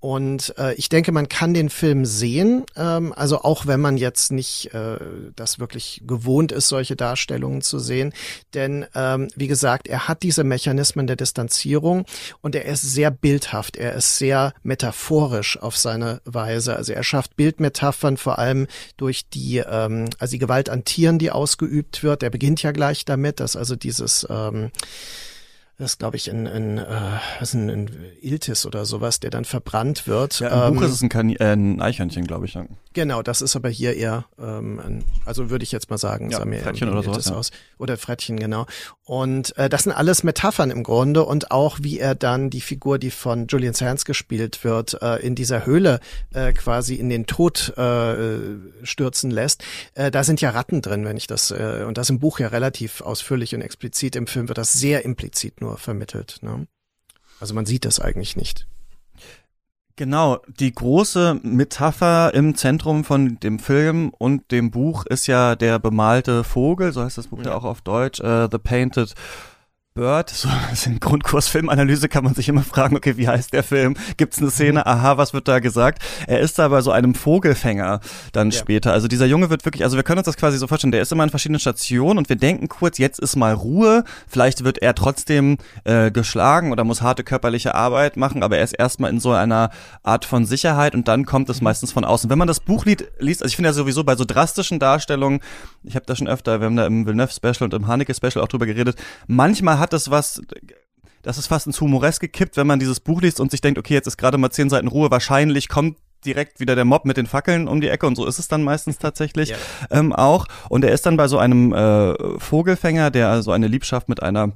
[0.00, 4.30] Und äh, ich denke, man kann den Film sehen, ähm, also auch wenn man jetzt
[4.30, 4.98] nicht äh,
[5.34, 8.12] das wirklich gewohnt ist, solche Darstellungen zu sehen.
[8.54, 12.04] Denn ähm, wie gesagt, er hat diese Mechanismen der Distanzierung
[12.42, 16.76] und er ist sehr bildhaft, er ist sehr metaphorisch auf seine Weise.
[16.76, 21.32] Also er schafft Bildmetaphern vor allem durch die, ähm, also die Gewalt an Tieren, die
[21.32, 22.22] ausgeübt wird.
[22.22, 24.70] Er beginnt ja gleich damit, dass also dieses ähm,
[25.78, 26.84] das ist, glaube ich, ein, ein, äh,
[27.38, 30.40] was ist ein, ein Iltis oder sowas, der dann verbrannt wird.
[30.40, 32.58] Ja, im ähm, Buch ist es ein, Kan äh, ein Eichhörnchen, glaube ich.
[32.94, 36.38] Genau, das ist aber hier eher, ähm, ein, also würde ich jetzt mal sagen, ja,
[36.38, 37.36] sah mir Frettchen oder sowas, ja.
[37.36, 37.52] aus.
[37.78, 38.66] Oder Frettchen, genau.
[39.04, 42.98] Und äh, das sind alles Metaphern im Grunde und auch wie er dann die Figur,
[42.98, 46.00] die von Julian Sands gespielt wird, äh, in dieser Höhle
[46.34, 48.26] äh, quasi in den Tod äh,
[48.82, 49.62] stürzen lässt.
[49.94, 52.48] Äh, da sind ja Ratten drin, wenn ich das, äh, und das im Buch ja
[52.48, 56.38] relativ ausführlich und explizit, im Film wird das sehr implizit nur vermittelt.
[56.42, 56.66] Ne?
[57.40, 58.66] Also man sieht das eigentlich nicht.
[59.98, 65.80] Genau, die große Metapher im Zentrum von dem Film und dem Buch ist ja der
[65.80, 69.12] bemalte Vogel, so heißt das Buch ja, ja auch auf Deutsch, uh, The Painted
[69.98, 70.48] Bird, so
[70.86, 73.96] in Grundkurs Filmanalyse kann man sich immer fragen, okay, wie heißt der Film?
[74.16, 74.80] Gibt's eine Szene?
[74.80, 74.86] Mhm.
[74.86, 76.00] Aha, was wird da gesagt?
[76.28, 77.98] Er ist da bei so einem Vogelfänger
[78.30, 78.58] dann ja.
[78.58, 78.92] später.
[78.92, 81.10] Also dieser Junge wird wirklich, also wir können uns das quasi so vorstellen, der ist
[81.10, 84.04] immer in verschiedenen Stationen und wir denken kurz, jetzt ist mal Ruhe.
[84.28, 88.74] Vielleicht wird er trotzdem äh, geschlagen oder muss harte körperliche Arbeit machen, aber er ist
[88.74, 89.70] erstmal in so einer
[90.04, 91.64] Art von Sicherheit und dann kommt es mhm.
[91.64, 92.30] meistens von außen.
[92.30, 95.40] Wenn man das Buch liest, also ich finde ja sowieso bei so drastischen Darstellungen,
[95.82, 98.66] ich habe da schon öfter, wir haben da im Villeneuve-Special und im Haneke-Special auch drüber
[98.66, 100.42] geredet, manchmal hat hat es was,
[101.22, 103.94] das ist fast ins Humoresk gekippt, wenn man dieses Buch liest und sich denkt, okay,
[103.94, 107.26] jetzt ist gerade mal zehn Seiten Ruhe, wahrscheinlich kommt direkt wieder der Mob mit den
[107.26, 109.56] Fackeln um die Ecke und so ist es dann meistens tatsächlich ja.
[109.90, 110.46] ähm, auch.
[110.68, 114.52] Und er ist dann bei so einem äh, Vogelfänger, der so eine Liebschaft mit einer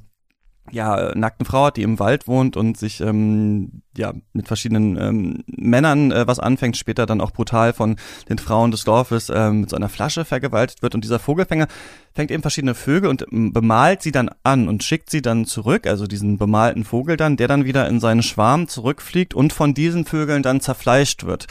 [0.72, 5.44] ja, nackten Frau hat, die im Wald wohnt und sich ähm, ja mit verschiedenen ähm,
[5.46, 7.96] Männern äh, was anfängt, später dann auch brutal von
[8.30, 10.94] den Frauen des Dorfes ähm, mit so einer Flasche vergewaltigt wird.
[10.94, 11.68] Und dieser Vogelfänger
[12.14, 15.86] fängt eben verschiedene Vögel und ähm, bemalt sie dann an und schickt sie dann zurück,
[15.86, 20.06] also diesen bemalten Vogel dann, der dann wieder in seinen Schwarm zurückfliegt und von diesen
[20.06, 21.46] Vögeln dann zerfleischt wird.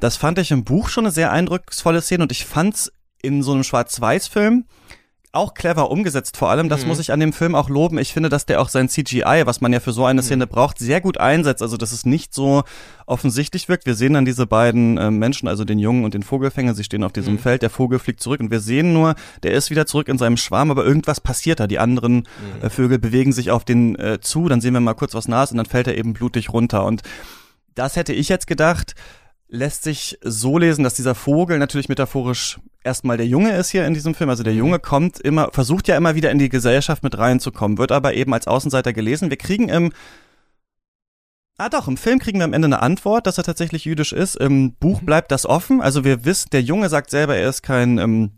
[0.00, 2.90] Das fand ich im Buch schon eine sehr eindrucksvolle Szene und ich fand's
[3.22, 4.64] in so einem Schwarz-Weiß-Film
[5.34, 6.68] auch clever umgesetzt vor allem.
[6.68, 6.88] Das mhm.
[6.88, 7.98] muss ich an dem Film auch loben.
[7.98, 10.26] Ich finde, dass der auch sein CGI, was man ja für so eine mhm.
[10.26, 11.62] Szene braucht, sehr gut einsetzt.
[11.62, 12.62] Also, dass es nicht so
[13.06, 13.86] offensichtlich wirkt.
[13.86, 16.74] Wir sehen dann diese beiden äh, Menschen, also den Jungen und den Vogelfänger.
[16.74, 17.38] Sie stehen auf diesem mhm.
[17.38, 17.62] Feld.
[17.62, 20.70] Der Vogel fliegt zurück und wir sehen nur, der ist wieder zurück in seinem Schwarm,
[20.70, 21.66] aber irgendwas passiert da.
[21.66, 22.62] Die anderen mhm.
[22.62, 24.48] äh, Vögel bewegen sich auf den äh, zu.
[24.48, 26.84] Dann sehen wir mal kurz was Nas und dann fällt er eben blutig runter.
[26.84, 27.02] Und
[27.74, 28.94] das hätte ich jetzt gedacht,
[29.48, 33.94] lässt sich so lesen, dass dieser Vogel natürlich metaphorisch erstmal der Junge ist hier in
[33.94, 34.30] diesem Film.
[34.30, 37.92] Also der Junge kommt immer, versucht ja immer wieder in die Gesellschaft mit reinzukommen, wird
[37.92, 39.30] aber eben als Außenseiter gelesen.
[39.30, 39.92] Wir kriegen im
[41.56, 44.34] Ah doch, im Film kriegen wir am Ende eine Antwort, dass er tatsächlich jüdisch ist.
[44.34, 45.06] Im Buch mhm.
[45.06, 45.80] bleibt das offen.
[45.80, 48.32] Also wir wissen, der Junge sagt selber, er ist kein ähm,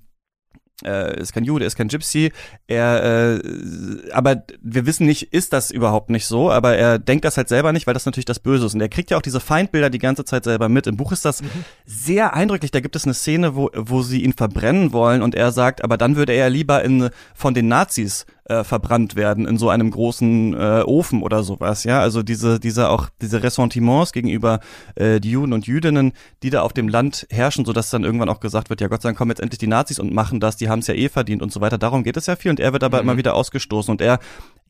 [0.85, 2.33] äh, ist kein Jude, ist kein Gypsy.
[2.67, 7.37] Er, äh, aber wir wissen nicht, ist das überhaupt nicht so, aber er denkt das
[7.37, 8.75] halt selber nicht, weil das natürlich das Böse ist.
[8.75, 10.87] Und er kriegt ja auch diese Feindbilder die ganze Zeit selber mit.
[10.87, 11.49] Im Buch ist das mhm.
[11.87, 12.71] sehr eindrücklich.
[12.71, 15.97] Da gibt es eine Szene, wo, wo sie ihn verbrennen wollen und er sagt, aber
[15.97, 20.55] dann würde er lieber in, von den Nazis äh, verbrannt werden in so einem großen
[20.55, 22.01] äh, Ofen oder sowas, ja.
[22.01, 24.61] Also diese, diese auch diese Ressentiments gegenüber
[24.95, 28.29] äh, die Juden und Jüdinnen, die da auf dem Land herrschen, so dass dann irgendwann
[28.29, 30.57] auch gesagt wird, ja Gott sei Dank kommen jetzt endlich die Nazis und machen das,
[30.57, 31.79] die haben es ja eh verdient und so weiter.
[31.79, 33.09] Darum geht es ja viel und er wird aber mhm.
[33.09, 34.19] immer wieder ausgestoßen und er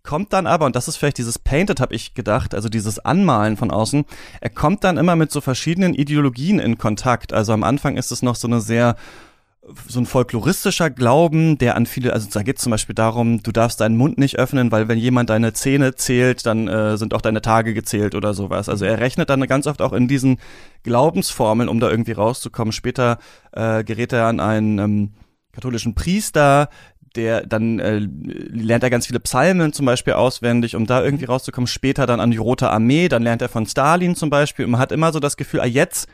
[0.06, 3.58] kommt dann aber, und das ist vielleicht dieses Painted, habe ich gedacht, also dieses Anmalen
[3.58, 4.06] von außen,
[4.40, 7.34] er kommt dann immer mit so verschiedenen Ideologien in Kontakt.
[7.34, 8.96] Also am Anfang ist es noch so eine sehr
[9.88, 13.52] so ein folkloristischer Glauben, der an viele, also da geht es zum Beispiel darum, du
[13.52, 17.20] darfst deinen Mund nicht öffnen, weil wenn jemand deine Zähne zählt, dann äh, sind auch
[17.20, 18.68] deine Tage gezählt oder sowas.
[18.68, 20.38] Also er rechnet dann ganz oft auch in diesen
[20.82, 22.72] Glaubensformeln, um da irgendwie rauszukommen.
[22.72, 23.18] Später
[23.52, 25.12] äh, gerät er an einen ähm,
[25.52, 26.68] katholischen Priester,
[27.16, 31.66] der dann äh, lernt er ganz viele Psalmen zum Beispiel auswendig, um da irgendwie rauszukommen.
[31.66, 34.66] Später dann an die Rote Armee, dann lernt er von Stalin zum Beispiel.
[34.66, 36.08] Und man hat immer so das Gefühl, ah, jetzt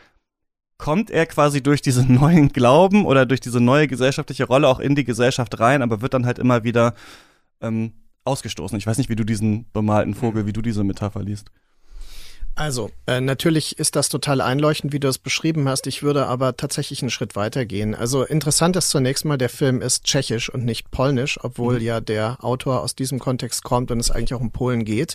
[0.83, 4.97] kommt er quasi durch diesen neuen Glauben oder durch diese neue gesellschaftliche Rolle auch in
[4.97, 6.95] die Gesellschaft rein, aber wird dann halt immer wieder
[7.61, 7.93] ähm,
[8.25, 8.77] ausgestoßen.
[8.77, 11.53] Ich weiß nicht, wie du diesen bemalten Vogel, wie du diese Metapher liest.
[12.57, 15.87] Also, äh, natürlich ist das total einleuchtend, wie du es beschrieben hast.
[15.87, 17.95] Ich würde aber tatsächlich einen Schritt weiter gehen.
[17.95, 21.85] Also interessant ist zunächst mal, der Film ist tschechisch und nicht polnisch, obwohl mhm.
[21.85, 25.15] ja der Autor aus diesem Kontext kommt und es eigentlich auch um Polen geht.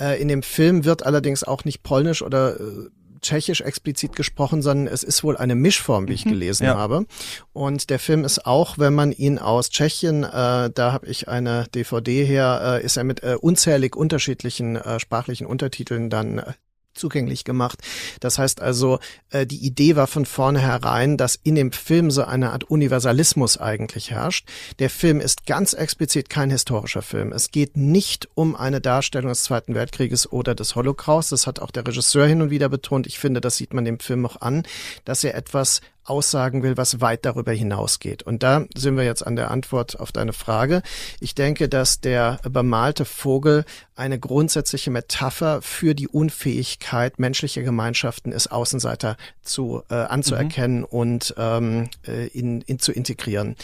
[0.00, 2.88] Äh, in dem Film wird allerdings auch nicht polnisch oder äh,
[3.22, 6.30] Tschechisch explizit gesprochen, sondern es ist wohl eine Mischform, wie ich mhm.
[6.30, 6.76] gelesen ja.
[6.76, 7.06] habe.
[7.52, 11.66] Und der Film ist auch, wenn man ihn aus Tschechien, äh, da habe ich eine
[11.74, 16.52] DVD her, äh, ist er mit äh, unzählig unterschiedlichen äh, sprachlichen Untertiteln dann äh,
[16.94, 17.78] zugänglich gemacht.
[18.20, 18.98] Das heißt also,
[19.30, 24.10] äh, die Idee war von vornherein, dass in dem Film so eine Art Universalismus eigentlich
[24.10, 24.48] herrscht.
[24.78, 27.32] Der Film ist ganz explizit kein historischer Film.
[27.32, 31.32] Es geht nicht um eine Darstellung des Zweiten Weltkrieges oder des Holocaust.
[31.32, 33.06] Das hat auch der Regisseur hin und wieder betont.
[33.06, 34.64] Ich finde, das sieht man dem Film auch an,
[35.04, 35.80] dass er etwas
[36.12, 38.22] aussagen will, was weit darüber hinausgeht.
[38.22, 40.82] Und da sind wir jetzt an der Antwort auf deine Frage.
[41.20, 43.64] Ich denke, dass der bemalte Vogel
[43.96, 50.84] eine grundsätzliche Metapher für die Unfähigkeit menschlicher Gemeinschaften ist, Außenseiter zu äh, anzuerkennen mhm.
[50.84, 53.56] und ähm, äh, in, in zu integrieren.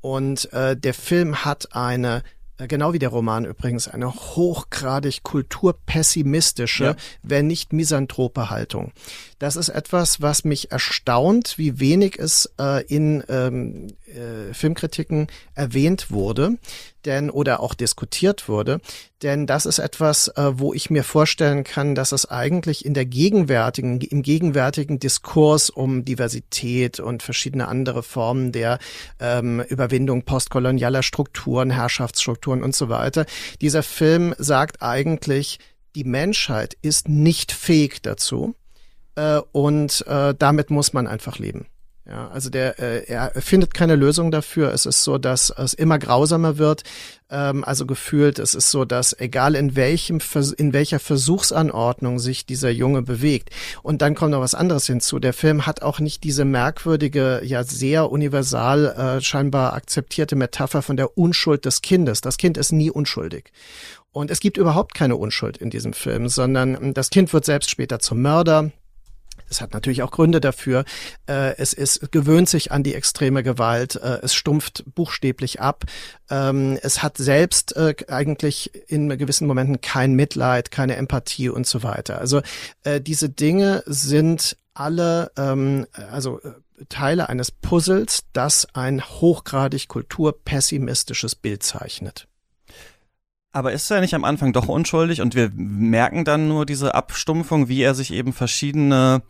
[0.00, 2.22] Und äh, der Film hat eine
[2.66, 6.96] genau wie der Roman übrigens, eine hochgradig kulturpessimistische, ja.
[7.22, 8.92] wenn nicht misanthrope Haltung.
[9.38, 16.10] Das ist etwas, was mich erstaunt, wie wenig es äh, in ähm, äh, Filmkritiken erwähnt
[16.10, 16.58] wurde,
[17.04, 18.80] denn oder auch diskutiert wurde,
[19.22, 23.06] denn das ist etwas, äh, wo ich mir vorstellen kann, dass es eigentlich in der
[23.06, 28.78] gegenwärtigen, im gegenwärtigen Diskurs um Diversität und verschiedene andere Formen der
[29.18, 33.26] ähm, Überwindung postkolonialer Strukturen, Herrschaftsstrukturen und so weiter,
[33.60, 35.58] dieser Film sagt eigentlich,
[35.96, 38.54] die Menschheit ist nicht fähig dazu,
[39.20, 41.66] äh, und äh, damit muss man einfach leben.
[42.06, 44.72] Ja, also der äh, er findet keine Lösung dafür.
[44.72, 46.82] Es ist so, dass es immer grausamer wird.
[47.30, 50.18] Ähm, also gefühlt, es ist so, dass egal in welchem
[50.56, 53.50] in welcher Versuchsanordnung sich dieser Junge bewegt.
[53.82, 55.18] Und dann kommt noch was anderes hinzu.
[55.18, 60.96] Der Film hat auch nicht diese merkwürdige, ja sehr universal äh, scheinbar akzeptierte Metapher von
[60.96, 62.22] der Unschuld des Kindes.
[62.22, 63.52] Das Kind ist nie unschuldig.
[64.12, 68.00] Und es gibt überhaupt keine Unschuld in diesem Film, sondern das Kind wird selbst später
[68.00, 68.72] zum Mörder.
[69.50, 70.84] Es hat natürlich auch Gründe dafür.
[71.26, 73.96] Äh, es ist, gewöhnt sich an die extreme Gewalt.
[73.96, 75.84] Äh, es stumpft buchstäblich ab.
[76.30, 81.82] Ähm, es hat selbst äh, eigentlich in gewissen Momenten kein Mitleid, keine Empathie und so
[81.82, 82.18] weiter.
[82.18, 82.40] Also
[83.00, 86.40] diese Dinge sind alle, ähm, also
[86.88, 92.26] Teile eines Puzzles, das ein hochgradig kulturpessimistisches Bild zeichnet.
[93.52, 97.68] Aber ist er nicht am Anfang doch unschuldig und wir merken dann nur diese Abstumpfung,
[97.68, 99.22] wie er sich eben verschiedene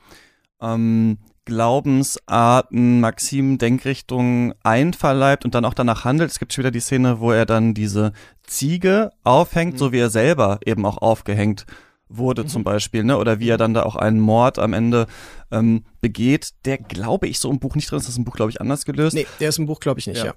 [0.61, 6.31] ähm, Glaubensarten, Maximen, Denkrichtungen einverleibt und dann auch danach handelt.
[6.31, 9.79] Es gibt schon wieder die Szene, wo er dann diese Ziege aufhängt, mhm.
[9.79, 11.65] so wie er selber eben auch aufgehängt
[12.09, 12.49] wurde mhm.
[12.49, 13.17] zum Beispiel, ne?
[13.17, 15.07] Oder wie er dann da auch einen Mord am Ende
[15.51, 18.05] ähm, begeht, der glaube ich so im Buch nicht drin ist.
[18.05, 19.15] Das ist im Buch, glaube ich, anders gelöst.
[19.15, 20.27] Nee, der ist im Buch, glaube ich, nicht, ja.
[20.27, 20.35] ja.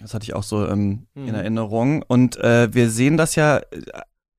[0.00, 1.28] Das hatte ich auch so ähm, mhm.
[1.28, 2.02] in Erinnerung.
[2.06, 3.60] Und äh, wir sehen das ja,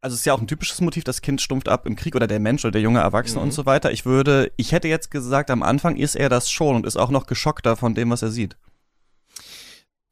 [0.01, 2.27] also es ist ja auch ein typisches Motiv, das Kind stumpft ab im Krieg oder
[2.27, 3.47] der Mensch oder der junge Erwachsene mhm.
[3.47, 3.91] und so weiter.
[3.91, 7.09] Ich würde, ich hätte jetzt gesagt, am Anfang ist er das schon und ist auch
[7.09, 8.57] noch geschockter von dem, was er sieht.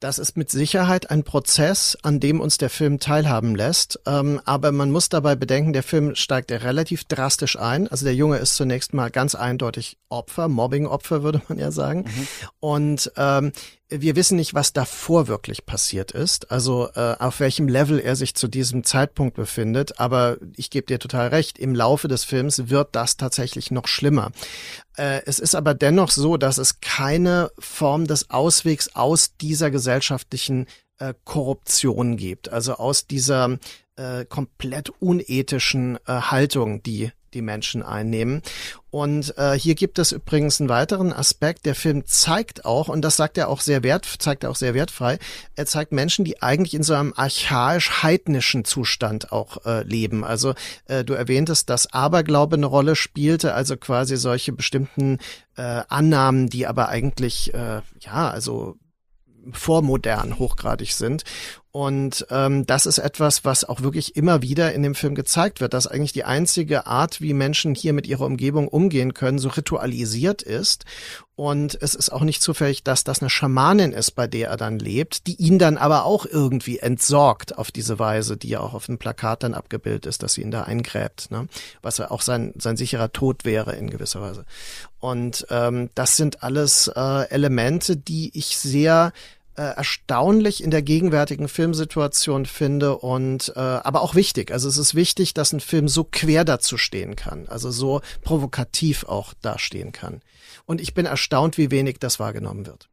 [0.00, 3.98] Das ist mit Sicherheit ein Prozess, an dem uns der Film teilhaben lässt.
[4.06, 7.88] Ähm, aber man muss dabei bedenken, der Film steigt ja relativ drastisch ein.
[7.88, 12.04] Also der Junge ist zunächst mal ganz eindeutig Opfer, Mobbing-Opfer würde man ja sagen.
[12.04, 12.28] Mhm.
[12.60, 13.52] Und ähm,
[13.90, 18.34] wir wissen nicht, was davor wirklich passiert ist, also äh, auf welchem Level er sich
[18.34, 19.98] zu diesem Zeitpunkt befindet.
[19.98, 24.30] Aber ich gebe dir total recht, im Laufe des Films wird das tatsächlich noch schlimmer.
[24.98, 30.66] Äh, es ist aber dennoch so, dass es keine Form des Auswegs aus dieser gesellschaftlichen
[30.98, 33.58] äh, Korruption gibt, also aus dieser
[33.96, 38.42] äh, komplett unethischen äh, Haltung, die die Menschen einnehmen.
[38.90, 41.66] Und äh, hier gibt es übrigens einen weiteren Aspekt.
[41.66, 44.74] Der Film zeigt auch, und das sagt er auch sehr wert, zeigt er auch sehr
[44.74, 45.18] wertfrei,
[45.56, 50.24] er zeigt Menschen, die eigentlich in so einem archaisch-heidnischen Zustand auch äh, leben.
[50.24, 50.54] Also
[50.86, 55.18] äh, du erwähntest, dass Aberglaube eine Rolle spielte, also quasi solche bestimmten
[55.56, 58.76] äh, Annahmen, die aber eigentlich, äh, ja, also
[59.52, 61.24] vormodern hochgradig sind.
[61.70, 65.74] Und ähm, das ist etwas, was auch wirklich immer wieder in dem Film gezeigt wird,
[65.74, 70.40] dass eigentlich die einzige Art, wie Menschen hier mit ihrer Umgebung umgehen können, so ritualisiert
[70.40, 70.86] ist.
[71.36, 74.78] Und es ist auch nicht zufällig, dass das eine Schamanin ist, bei der er dann
[74.78, 78.86] lebt, die ihn dann aber auch irgendwie entsorgt auf diese Weise, die ja auch auf
[78.86, 81.46] dem Plakat dann abgebildet ist, dass sie ihn da eingräbt, ne?
[81.80, 84.46] was ja auch sein, sein sicherer Tod wäre in gewisser Weise.
[84.98, 89.12] Und ähm, das sind alles äh, Elemente, die ich sehr
[89.58, 94.52] äh, erstaunlich in der gegenwärtigen Filmsituation finde und äh, aber auch wichtig.
[94.52, 99.04] Also es ist wichtig, dass ein Film so quer dazu stehen kann, also so provokativ
[99.04, 100.20] auch dastehen kann.
[100.64, 102.88] Und ich bin erstaunt, wie wenig das wahrgenommen wird.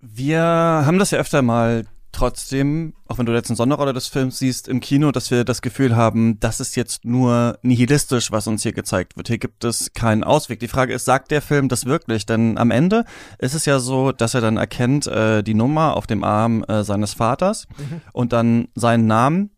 [0.00, 4.38] Wir haben das ja öfter mal trotzdem, auch wenn du jetzt eine Sonderrolle des Films
[4.38, 8.62] siehst im Kino, dass wir das Gefühl haben, das ist jetzt nur nihilistisch, was uns
[8.62, 9.28] hier gezeigt wird.
[9.28, 10.60] Hier gibt es keinen Ausweg.
[10.60, 12.26] Die Frage ist, sagt der Film das wirklich?
[12.26, 13.04] Denn am Ende
[13.38, 16.84] ist es ja so, dass er dann erkennt äh, die Nummer auf dem Arm äh,
[16.84, 18.00] seines Vaters mhm.
[18.12, 19.50] und dann seinen Namen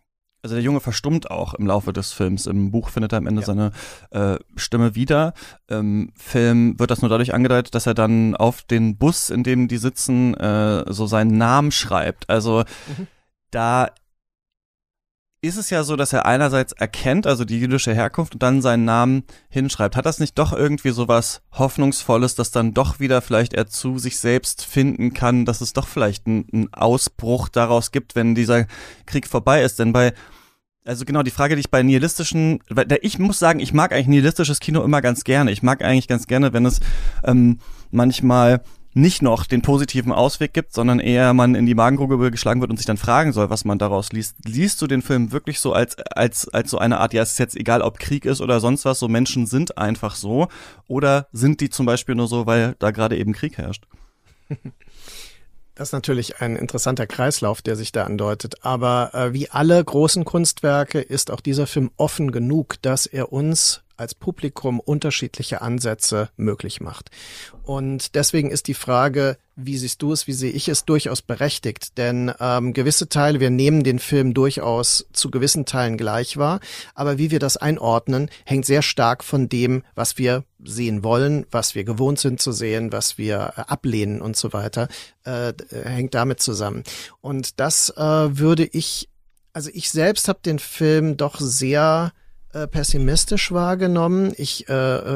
[0.43, 2.47] also der Junge verstummt auch im Laufe des Films.
[2.47, 3.47] Im Buch findet er am Ende ja.
[3.47, 3.71] seine
[4.11, 5.35] äh, Stimme wieder.
[5.69, 9.69] Im Film wird das nur dadurch angedeutet, dass er dann auf den Bus, in dem
[9.69, 12.29] die sitzen, äh, so seinen Namen schreibt.
[12.29, 12.65] Also
[12.99, 13.07] mhm.
[13.53, 13.91] da
[15.45, 18.85] ist es ja so, dass er einerseits erkennt, also die jüdische Herkunft und dann seinen
[18.85, 19.97] Namen hinschreibt.
[19.97, 23.99] Hat das nicht doch irgendwie so was Hoffnungsvolles, dass dann doch wieder vielleicht er zu
[23.99, 28.67] sich selbst finden kann, dass es doch vielleicht einen Ausbruch daraus gibt, wenn dieser
[29.05, 29.81] Krieg vorbei ist?
[29.81, 30.15] Denn bei
[30.85, 34.09] also genau, die Frage, die ich bei nihilistischen, weil ich muss sagen, ich mag eigentlich
[34.09, 35.51] nihilistisches Kino immer ganz gerne.
[35.53, 36.81] Ich mag eigentlich ganz gerne, wenn es
[37.25, 37.59] ähm,
[37.91, 38.63] manchmal
[38.95, 42.77] nicht noch den positiven Ausweg gibt, sondern eher man in die Magengrube geschlagen wird und
[42.77, 44.37] sich dann fragen soll, was man daraus liest.
[44.45, 47.39] Liest du den Film wirklich so als, als, als so eine Art, ja, es ist
[47.39, 50.49] jetzt egal, ob Krieg ist oder sonst was, so Menschen sind einfach so,
[50.89, 53.87] oder sind die zum Beispiel nur so, weil da gerade eben Krieg herrscht?
[55.75, 58.65] Das ist natürlich ein interessanter Kreislauf, der sich da andeutet.
[58.65, 63.83] Aber äh, wie alle großen Kunstwerke ist auch dieser Film offen genug, dass er uns
[63.97, 67.11] als Publikum unterschiedliche Ansätze möglich macht.
[67.63, 71.99] Und deswegen ist die Frage, wie siehst du es, wie sehe ich es, durchaus berechtigt.
[71.99, 76.61] Denn ähm, gewisse Teile, wir nehmen den Film durchaus zu gewissen Teilen gleich wahr,
[76.95, 81.75] aber wie wir das einordnen, hängt sehr stark von dem, was wir sehen wollen, was
[81.75, 84.89] wir gewohnt sind zu sehen, was wir äh, ablehnen und so weiter,
[85.25, 86.85] äh, hängt damit zusammen.
[87.21, 89.09] Und das äh, würde ich,
[89.53, 92.13] also ich selbst habe den Film doch sehr
[92.53, 94.33] äh, pessimistisch wahrgenommen.
[94.37, 94.73] Ich äh,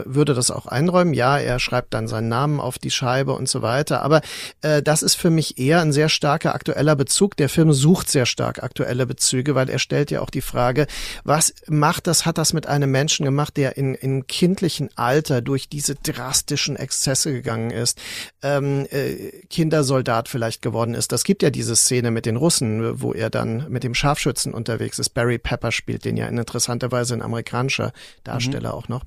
[0.07, 1.12] würde das auch einräumen.
[1.12, 4.03] Ja, er schreibt dann seinen Namen auf die Scheibe und so weiter.
[4.03, 4.22] Aber
[4.62, 7.37] äh, das ist für mich eher ein sehr starker aktueller Bezug.
[7.37, 10.87] Der Film sucht sehr stark aktuelle Bezüge, weil er stellt ja auch die Frage,
[11.25, 15.68] was macht das, hat das mit einem Menschen gemacht, der in, in kindlichen Alter durch
[15.68, 18.01] diese drastischen Exzesse gegangen ist,
[18.42, 21.12] ähm, äh, Kindersoldat vielleicht geworden ist.
[21.12, 24.99] Das gibt ja diese Szene mit den Russen, wo er dann mit dem Scharfschützen unterwegs
[24.99, 25.11] ist.
[25.11, 27.93] Barry Pepper spielt den ja in interessanter Weise in amerikanischer
[28.25, 28.75] Darsteller mhm.
[28.75, 29.03] auch noch.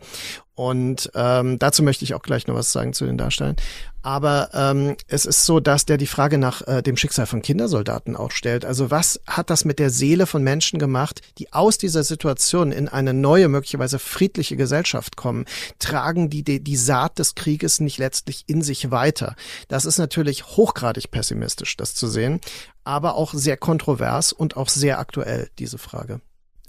[0.60, 3.56] Und ähm, dazu möchte ich auch gleich noch was sagen zu den Darstellern.
[4.02, 8.18] Aber ähm, es ist so, dass der die Frage nach äh, dem Schicksal von Kindersoldaten
[8.18, 8.66] auch stellt.
[8.66, 12.90] Also was hat das mit der Seele von Menschen gemacht, die aus dieser Situation in
[12.90, 15.46] eine neue, möglicherweise friedliche Gesellschaft kommen?
[15.80, 19.38] Tragen die die, die Saat des Krieges nicht letztlich in sich weiter?
[19.70, 22.42] Das ist natürlich hochgradig pessimistisch, das zu sehen,
[22.84, 26.20] aber auch sehr kontrovers und auch sehr aktuell, diese Frage.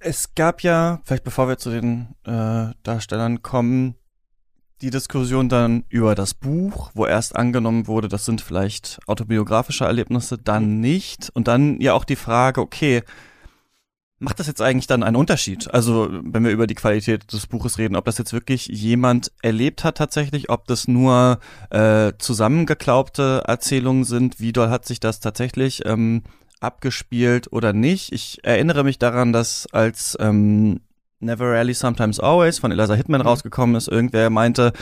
[0.02, 3.96] Es gab ja, vielleicht bevor wir zu den äh, Darstellern kommen,
[4.80, 10.38] die Diskussion dann über das Buch, wo erst angenommen wurde, das sind vielleicht autobiografische Erlebnisse,
[10.38, 10.80] dann mhm.
[10.80, 11.30] nicht.
[11.34, 13.02] Und dann ja auch die Frage, okay,
[14.18, 15.72] macht das jetzt eigentlich dann einen Unterschied?
[15.72, 19.84] Also, wenn wir über die Qualität des Buches reden, ob das jetzt wirklich jemand erlebt
[19.84, 25.84] hat tatsächlich, ob das nur äh, zusammengeklaubte Erzählungen sind, wie doll hat sich das tatsächlich
[25.84, 26.22] ähm,
[26.60, 28.12] abgespielt oder nicht.
[28.12, 30.80] Ich erinnere mich daran, dass als ähm,
[31.20, 33.26] Never Rarely Sometimes Always von Eliza Hitman mhm.
[33.26, 34.72] rausgekommen ist, irgendwer meinte,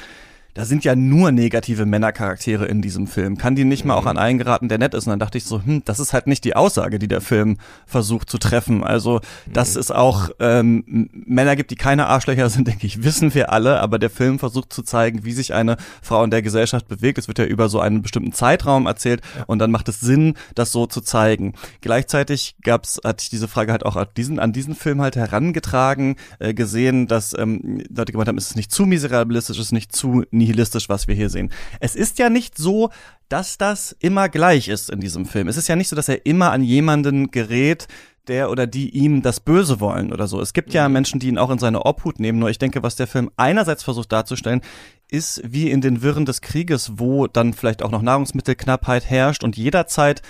[0.58, 3.38] da sind ja nur negative Männercharaktere in diesem Film.
[3.38, 5.06] Kann die nicht mal auch an einen geraten, der nett ist?
[5.06, 7.58] Und dann dachte ich so, hm, das ist halt nicht die Aussage, die der Film
[7.86, 8.82] versucht zu treffen.
[8.82, 13.52] Also, dass es auch ähm, Männer gibt, die keine Arschlöcher sind, denke ich, wissen wir
[13.52, 13.78] alle.
[13.78, 17.18] Aber der Film versucht zu zeigen, wie sich eine Frau in der Gesellschaft bewegt.
[17.18, 20.72] Es wird ja über so einen bestimmten Zeitraum erzählt und dann macht es Sinn, das
[20.72, 21.52] so zu zeigen.
[21.82, 26.16] Gleichzeitig gab's, hatte ich diese Frage halt auch an diesen, an diesen Film halt herangetragen,
[26.40, 29.94] äh, gesehen, dass ähm, Leute gemeint haben, es ist nicht zu miserabilistisch, es ist nicht
[29.94, 30.47] zu nihilistisch,
[30.88, 31.50] was wir hier sehen.
[31.80, 32.90] Es ist ja nicht so,
[33.28, 35.48] dass das immer gleich ist in diesem Film.
[35.48, 37.88] Es ist ja nicht so, dass er immer an jemanden gerät,
[38.28, 40.40] der oder die ihm das Böse wollen oder so.
[40.40, 42.38] Es gibt ja Menschen, die ihn auch in seine Obhut nehmen.
[42.38, 44.60] Nur ich denke, was der Film einerseits versucht darzustellen,
[45.10, 49.56] ist wie in den Wirren des Krieges, wo dann vielleicht auch noch Nahrungsmittelknappheit herrscht und
[49.56, 50.22] jederzeit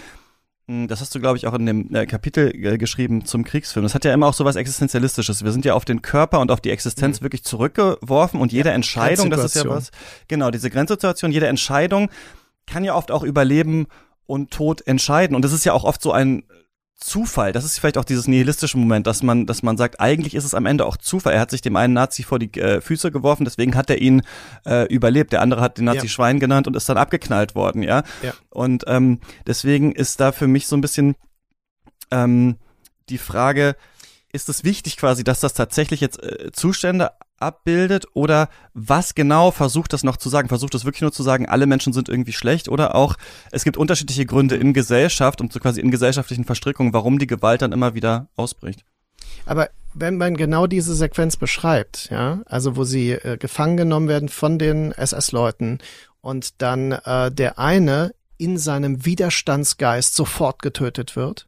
[0.68, 3.84] das hast du, glaube ich, auch in dem äh, Kapitel äh, geschrieben zum Kriegsfilm.
[3.84, 5.42] Das hat ja immer auch so was Existenzialistisches.
[5.42, 7.24] Wir sind ja auf den Körper und auf die Existenz mhm.
[7.24, 9.90] wirklich zurückgeworfen und jede ja, Entscheidung, das ist ja was,
[10.28, 12.10] genau, diese Grenzsituation, jede Entscheidung
[12.66, 13.86] kann ja oft auch Überleben
[14.26, 15.34] und Tod entscheiden.
[15.34, 16.44] Und das ist ja auch oft so ein
[16.99, 17.53] Zufall.
[17.53, 20.53] Das ist vielleicht auch dieses nihilistische Moment, dass man, dass man sagt, eigentlich ist es
[20.53, 21.32] am Ende auch Zufall.
[21.32, 24.22] Er hat sich dem einen Nazi vor die äh, Füße geworfen, deswegen hat er ihn
[24.66, 25.32] äh, überlebt.
[25.32, 26.09] Der andere hat den Nazi ja.
[26.09, 28.03] Schwein genannt und ist dann abgeknallt worden, ja.
[28.22, 28.34] ja.
[28.51, 31.14] Und ähm, deswegen ist da für mich so ein bisschen
[32.11, 32.57] ähm,
[33.09, 33.76] die Frage,
[34.32, 39.93] ist es wichtig quasi, dass das tatsächlich jetzt äh, Zustände abbildet oder was genau versucht
[39.93, 40.49] das noch zu sagen?
[40.49, 43.16] Versucht das wirklich nur zu sagen, alle Menschen sind irgendwie schlecht oder auch
[43.51, 47.62] es gibt unterschiedliche Gründe in Gesellschaft und so quasi in gesellschaftlichen Verstrickungen, warum die Gewalt
[47.62, 48.84] dann immer wieder ausbricht?
[49.47, 54.28] Aber wenn man genau diese Sequenz beschreibt, ja, also wo sie äh, gefangen genommen werden
[54.28, 55.78] von den SS-Leuten
[56.20, 61.47] und dann äh, der eine in seinem Widerstandsgeist sofort getötet wird,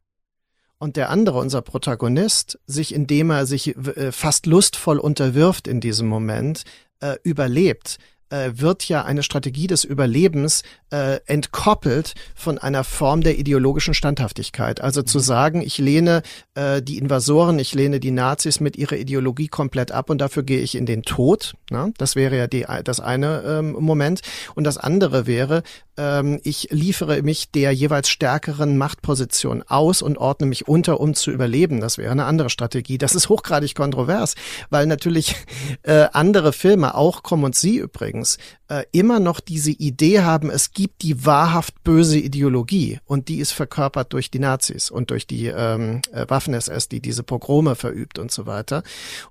[0.81, 6.09] und der andere, unser Protagonist, sich, indem er sich äh, fast lustvoll unterwirft in diesem
[6.09, 6.65] Moment,
[7.01, 7.99] äh, überlebt,
[8.31, 14.81] äh, wird ja eine Strategie des Überlebens äh, entkoppelt von einer Form der ideologischen Standhaftigkeit.
[14.81, 15.23] Also zu mhm.
[15.23, 16.23] sagen, ich lehne
[16.55, 20.61] äh, die Invasoren, ich lehne die Nazis mit ihrer Ideologie komplett ab und dafür gehe
[20.61, 21.55] ich in den Tod.
[21.71, 21.93] Ne?
[21.99, 24.21] Das wäre ja die, das eine ähm, Moment.
[24.55, 25.63] Und das andere wäre,
[25.97, 31.31] ähm, ich liefere mich der jeweils stärkeren Machtposition aus und ordne mich unter, um zu
[31.31, 31.81] überleben.
[31.81, 32.99] Das wäre eine andere Strategie.
[32.99, 34.35] Das ist hochgradig kontrovers,
[34.71, 35.37] weil natürlich
[35.83, 38.39] äh, andere Filme, auch Komm und Sie übrigens,
[38.69, 43.53] äh, immer noch diese Idee haben, es gibt die wahrhaft böse Ideologie und die ist
[43.53, 48.31] verkörpert durch die Nazis und durch die ähm, äh, Waffen-SS, die diese Pogrome verübt und
[48.31, 48.83] so weiter.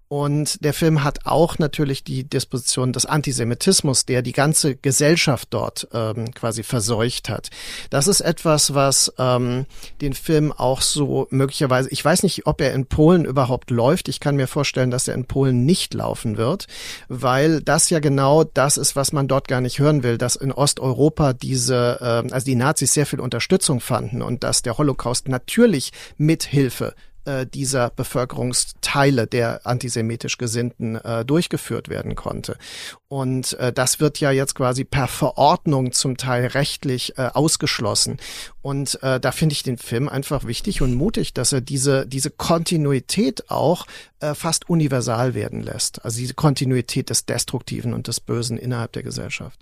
[0.09, 5.87] Und der Film hat auch natürlich die Disposition des Antisemitismus, der die ganze Gesellschaft dort
[5.93, 7.49] ähm, quasi verseucht hat.
[7.91, 9.67] Das ist etwas, was ähm,
[10.01, 14.09] den Film auch so möglicherweise, ich weiß nicht, ob er in Polen überhaupt läuft.
[14.09, 16.65] Ich kann mir vorstellen, dass er in Polen nicht laufen wird,
[17.07, 20.51] weil das ja genau das ist, was man dort gar nicht hören will, dass in
[20.51, 25.91] Osteuropa diese, äh, also die Nazis sehr viel Unterstützung fanden und dass der Holocaust natürlich
[26.17, 26.95] Mithilfe
[27.29, 32.57] äh, dieser Bevölkerungsteile der antisemitisch Gesinnten äh, durchgeführt werden konnte.
[33.07, 38.17] Und äh, das wird ja jetzt quasi per Verordnung zum Teil rechtlich äh, ausgeschlossen.
[38.61, 42.31] Und äh, da finde ich den Film einfach wichtig und mutig, dass er diese, diese
[42.31, 43.85] Kontinuität auch
[44.21, 46.03] äh, fast universal werden lässt.
[46.03, 49.59] Also diese Kontinuität des Destruktiven und des Bösen innerhalb der Gesellschaft.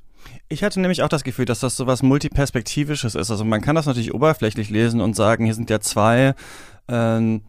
[0.49, 3.31] Ich hatte nämlich auch das Gefühl, dass das so was Multiperspektivisches ist.
[3.31, 6.33] Also man kann das natürlich oberflächlich lesen und sagen, hier sind ja zwei
[6.87, 7.39] äh,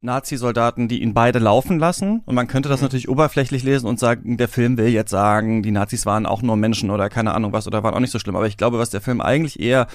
[0.00, 2.22] Nazi-Soldaten, die ihn beide laufen lassen.
[2.24, 2.84] Und man könnte das mhm.
[2.86, 6.56] natürlich oberflächlich lesen und sagen, der Film will jetzt sagen, die Nazis waren auch nur
[6.56, 8.36] Menschen oder keine Ahnung was oder waren auch nicht so schlimm.
[8.36, 9.86] Aber ich glaube, was der Film eigentlich eher,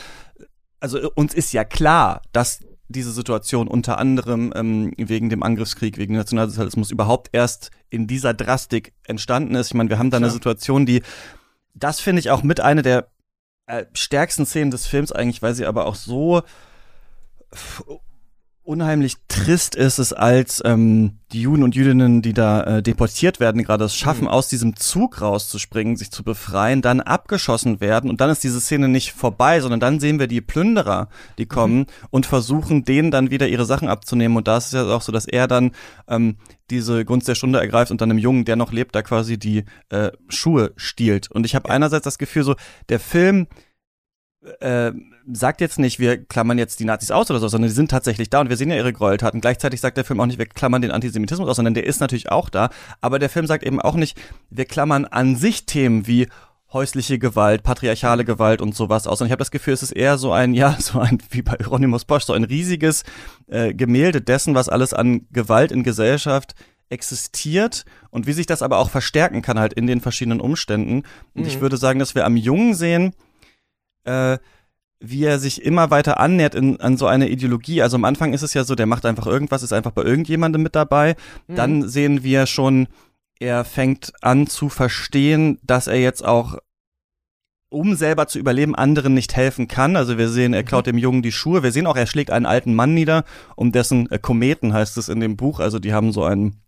[0.79, 6.15] also uns ist ja klar, dass diese Situation unter anderem ähm, wegen dem Angriffskrieg, wegen
[6.15, 9.67] Nationalsozialismus überhaupt erst in dieser Drastik entstanden ist.
[9.67, 11.01] Ich meine, wir haben da eine Situation, die,
[11.74, 13.07] das finde ich auch mit einer der
[13.67, 16.43] äh, stärksten Szenen des Films eigentlich, weil sie aber auch so
[18.64, 23.64] unheimlich trist ist es, als ähm, die Juden und Jüdinnen, die da äh, deportiert werden,
[23.64, 24.30] gerade es schaffen, mhm.
[24.30, 28.88] aus diesem Zug rauszuspringen, sich zu befreien, dann abgeschossen werden und dann ist diese Szene
[28.88, 31.86] nicht vorbei, sondern dann sehen wir die Plünderer, die kommen mhm.
[32.09, 35.11] und versuchen, denen dann wieder ihre Sachen abzunehmen und da ist es ja auch so,
[35.11, 35.72] dass er dann
[36.07, 36.38] ähm,
[36.70, 39.66] diese Gunst der Stunde ergreift und dann einem Jungen, der noch lebt, da quasi die
[39.89, 41.30] äh, Schuhe stiehlt.
[41.30, 42.55] Und ich habe einerseits das Gefühl, so
[42.89, 43.47] der Film
[44.59, 44.91] äh,
[45.31, 48.29] sagt jetzt nicht, wir klammern jetzt die Nazis aus oder so, sondern die sind tatsächlich
[48.29, 49.41] da und wir sehen ja ihre Gräueltaten.
[49.41, 52.31] Gleichzeitig sagt der Film auch nicht, wir klammern den Antisemitismus aus, sondern der ist natürlich
[52.31, 52.69] auch da.
[53.01, 54.19] Aber der Film sagt eben auch nicht,
[54.49, 56.27] wir klammern an sich Themen wie
[56.73, 59.21] häusliche Gewalt, patriarchale Gewalt und sowas aus.
[59.21, 61.55] Und ich habe das Gefühl, es ist eher so ein, ja, so ein, wie bei
[61.57, 63.03] Hieronymus Bosch, so ein riesiges
[63.47, 66.55] äh, Gemälde dessen, was alles an Gewalt in Gesellschaft
[66.89, 71.03] existiert und wie sich das aber auch verstärken kann halt in den verschiedenen Umständen.
[71.33, 71.47] Und mhm.
[71.47, 73.13] ich würde sagen, dass wir am Jungen sehen,
[74.05, 74.37] äh,
[74.99, 77.81] wie er sich immer weiter annähert in, an so eine Ideologie.
[77.81, 80.63] Also am Anfang ist es ja so, der macht einfach irgendwas, ist einfach bei irgendjemandem
[80.63, 81.15] mit dabei.
[81.47, 81.55] Mhm.
[81.55, 82.87] Dann sehen wir schon,
[83.39, 86.57] er fängt an zu verstehen, dass er jetzt auch
[87.69, 89.95] um selber zu überleben, anderen nicht helfen kann.
[89.95, 90.91] Also wir sehen, er klaut mhm.
[90.91, 91.63] dem Jungen die Schuhe.
[91.63, 93.25] Wir sehen auch, er schlägt einen alten Mann nieder,
[93.55, 95.59] um dessen äh, Kometen heißt es in dem Buch.
[95.59, 96.62] Also die haben so einen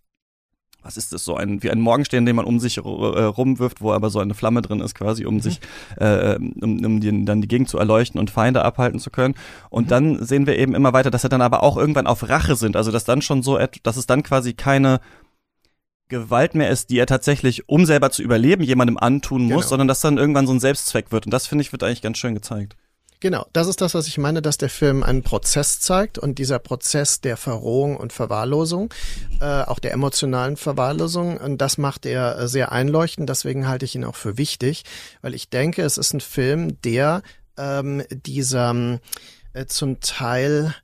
[0.86, 3.92] was ist das, so ein, wie ein Morgenstern, den man um sich äh, rumwirft, wo
[3.92, 5.40] aber so eine Flamme drin ist, quasi, um mhm.
[5.40, 5.60] sich,
[5.96, 9.34] äh, um, um den, dann die Gegend zu erleuchten und Feinde abhalten zu können.
[9.68, 9.88] Und mhm.
[9.88, 12.76] dann sehen wir eben immer weiter, dass er dann aber auch irgendwann auf Rache sind.
[12.76, 15.00] Also dass dann schon so, dass es dann quasi keine
[16.08, 19.68] Gewalt mehr ist, die er tatsächlich, um selber zu überleben, jemandem antun muss, genau.
[19.68, 21.26] sondern dass dann irgendwann so ein Selbstzweck wird.
[21.26, 22.76] Und das finde ich wird eigentlich ganz schön gezeigt.
[23.20, 26.58] Genau, das ist das, was ich meine, dass der Film einen Prozess zeigt und dieser
[26.58, 28.92] Prozess der Verrohung und Verwahrlosung,
[29.40, 33.28] äh, auch der emotionalen Verwahrlosung, und das macht er äh, sehr einleuchtend.
[33.30, 34.84] Deswegen halte ich ihn auch für wichtig,
[35.22, 37.22] weil ich denke, es ist ein Film, der
[37.56, 39.00] ähm, dieser
[39.54, 40.74] äh, zum Teil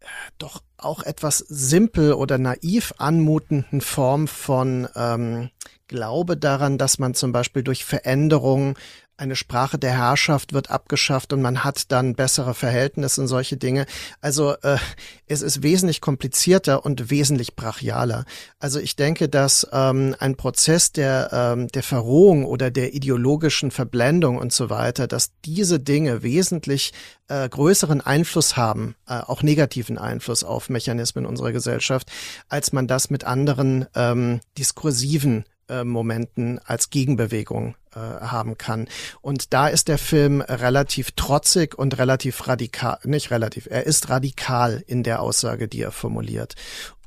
[0.00, 0.06] äh,
[0.38, 5.50] doch auch etwas simpel oder naiv anmutenden Form von ähm,
[5.86, 8.76] Glaube daran, dass man zum Beispiel durch Veränderung
[9.20, 13.84] eine Sprache der Herrschaft wird abgeschafft und man hat dann bessere Verhältnisse und solche Dinge.
[14.22, 14.78] Also äh,
[15.26, 18.24] es ist wesentlich komplizierter und wesentlich brachialer.
[18.58, 24.38] Also ich denke, dass ähm, ein Prozess der, ähm, der Verrohung oder der ideologischen Verblendung
[24.38, 26.92] und so weiter, dass diese Dinge wesentlich
[27.28, 32.10] äh, größeren Einfluss haben, äh, auch negativen Einfluss auf Mechanismen unserer Gesellschaft,
[32.48, 38.88] als man das mit anderen ähm, diskursiven äh, Momenten als Gegenbewegung äh, haben kann.
[39.20, 44.82] Und da ist der Film relativ trotzig und relativ radikal, nicht relativ, er ist radikal
[44.86, 46.54] in der Aussage, die er formuliert.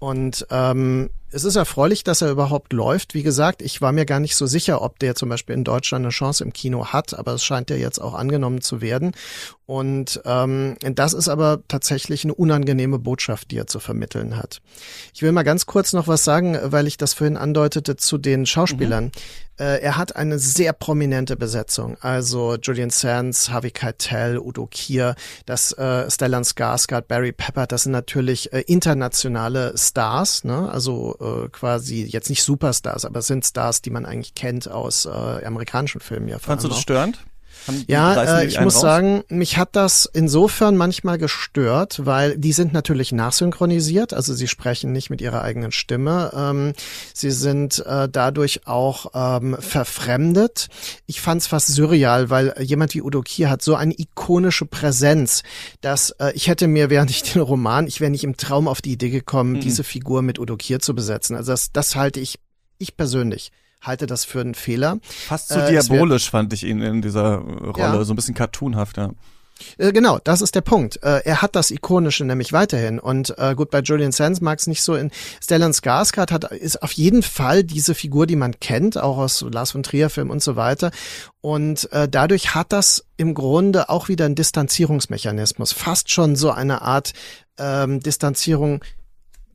[0.03, 3.13] Und ähm, es ist erfreulich, dass er überhaupt läuft.
[3.13, 6.03] Wie gesagt, ich war mir gar nicht so sicher, ob der zum Beispiel in Deutschland
[6.03, 9.13] eine Chance im Kino hat, aber es scheint ja jetzt auch angenommen zu werden.
[9.65, 14.61] Und ähm, das ist aber tatsächlich eine unangenehme Botschaft, die er zu vermitteln hat.
[15.13, 18.45] Ich will mal ganz kurz noch was sagen, weil ich das vorhin andeutete zu den
[18.45, 19.05] Schauspielern.
[19.05, 19.11] Mhm.
[19.57, 21.95] Äh, er hat eine sehr prominente Besetzung.
[22.01, 27.91] Also Julian Sands, Harvey Keitel, Udo Kier, das äh, Stellan Skarsgård, Barry Pepper, das sind
[27.91, 29.92] natürlich äh, internationale Stars,
[30.43, 30.69] ne?
[30.69, 35.05] Also äh, quasi jetzt nicht Superstars, aber es sind Stars, die man eigentlich kennt aus
[35.05, 36.39] äh, amerikanischen Filmen ja.
[36.39, 37.19] Fandst du das störend?
[37.87, 38.81] Ja, äh, ich muss raus?
[38.81, 44.91] sagen, mich hat das insofern manchmal gestört, weil die sind natürlich nachsynchronisiert, also sie sprechen
[44.91, 46.31] nicht mit ihrer eigenen Stimme.
[46.35, 46.73] Ähm,
[47.13, 50.67] sie sind äh, dadurch auch ähm, verfremdet.
[51.05, 55.43] Ich fand es fast surreal, weil jemand wie Udo Kier hat so eine ikonische Präsenz,
[55.81, 58.81] dass äh, ich hätte mir, während ich den Roman, ich wäre nicht im Traum auf
[58.81, 59.61] die Idee gekommen, mhm.
[59.61, 61.35] diese Figur mit Udo Kier zu besetzen.
[61.35, 62.39] Also das, das halte ich,
[62.77, 63.51] ich persönlich
[63.83, 64.97] halte das für einen Fehler.
[65.03, 68.03] Fast zu so äh, diabolisch fand ich ihn in dieser Rolle, ja.
[68.03, 69.11] so ein bisschen cartoonhaft, ja.
[69.77, 71.01] Äh, genau, das ist der Punkt.
[71.03, 72.99] Äh, er hat das Ikonische nämlich weiterhin.
[72.99, 75.11] Und äh, gut, bei Julian Sands mag es nicht so in
[75.41, 79.71] Stellan Skarsgård hat ist auf jeden Fall diese Figur, die man kennt, auch aus Lars
[79.71, 80.91] von Trier Film und so weiter.
[81.41, 86.81] Und äh, dadurch hat das im Grunde auch wieder einen Distanzierungsmechanismus, fast schon so eine
[86.81, 87.13] Art
[87.57, 88.83] ähm, Distanzierung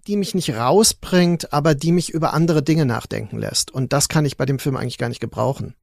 [0.09, 3.71] die mich nicht rausbringt, aber die mich über andere Dinge nachdenken lässt.
[3.71, 5.75] Und das kann ich bei dem Film eigentlich gar nicht gebrauchen.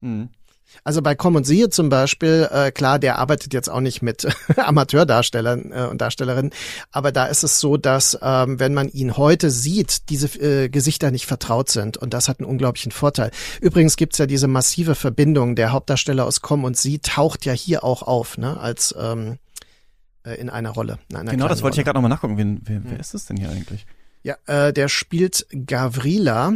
[0.00, 0.30] Mhm.
[0.84, 4.26] Also bei Komm und Siehe zum Beispiel, äh, klar, der arbeitet jetzt auch nicht mit
[4.56, 6.52] Amateurdarstellern äh, und Darstellerinnen,
[6.90, 11.10] aber da ist es so, dass ähm, wenn man ihn heute sieht, diese äh, Gesichter
[11.10, 13.30] nicht vertraut sind und das hat einen unglaublichen Vorteil.
[13.62, 17.82] Übrigens gibt's ja diese massive Verbindung, der Hauptdarsteller aus Komm und Sie taucht ja hier
[17.82, 19.38] auch auf, ne, als ähm,
[20.24, 20.98] äh, in einer Rolle.
[21.08, 22.36] In einer genau, das wollte ich ja gerade nochmal nachgucken.
[22.36, 23.00] Wen, wer, wer hm.
[23.00, 23.86] ist das denn hier eigentlich?
[24.22, 26.54] Ja, äh, der spielt Gavrila.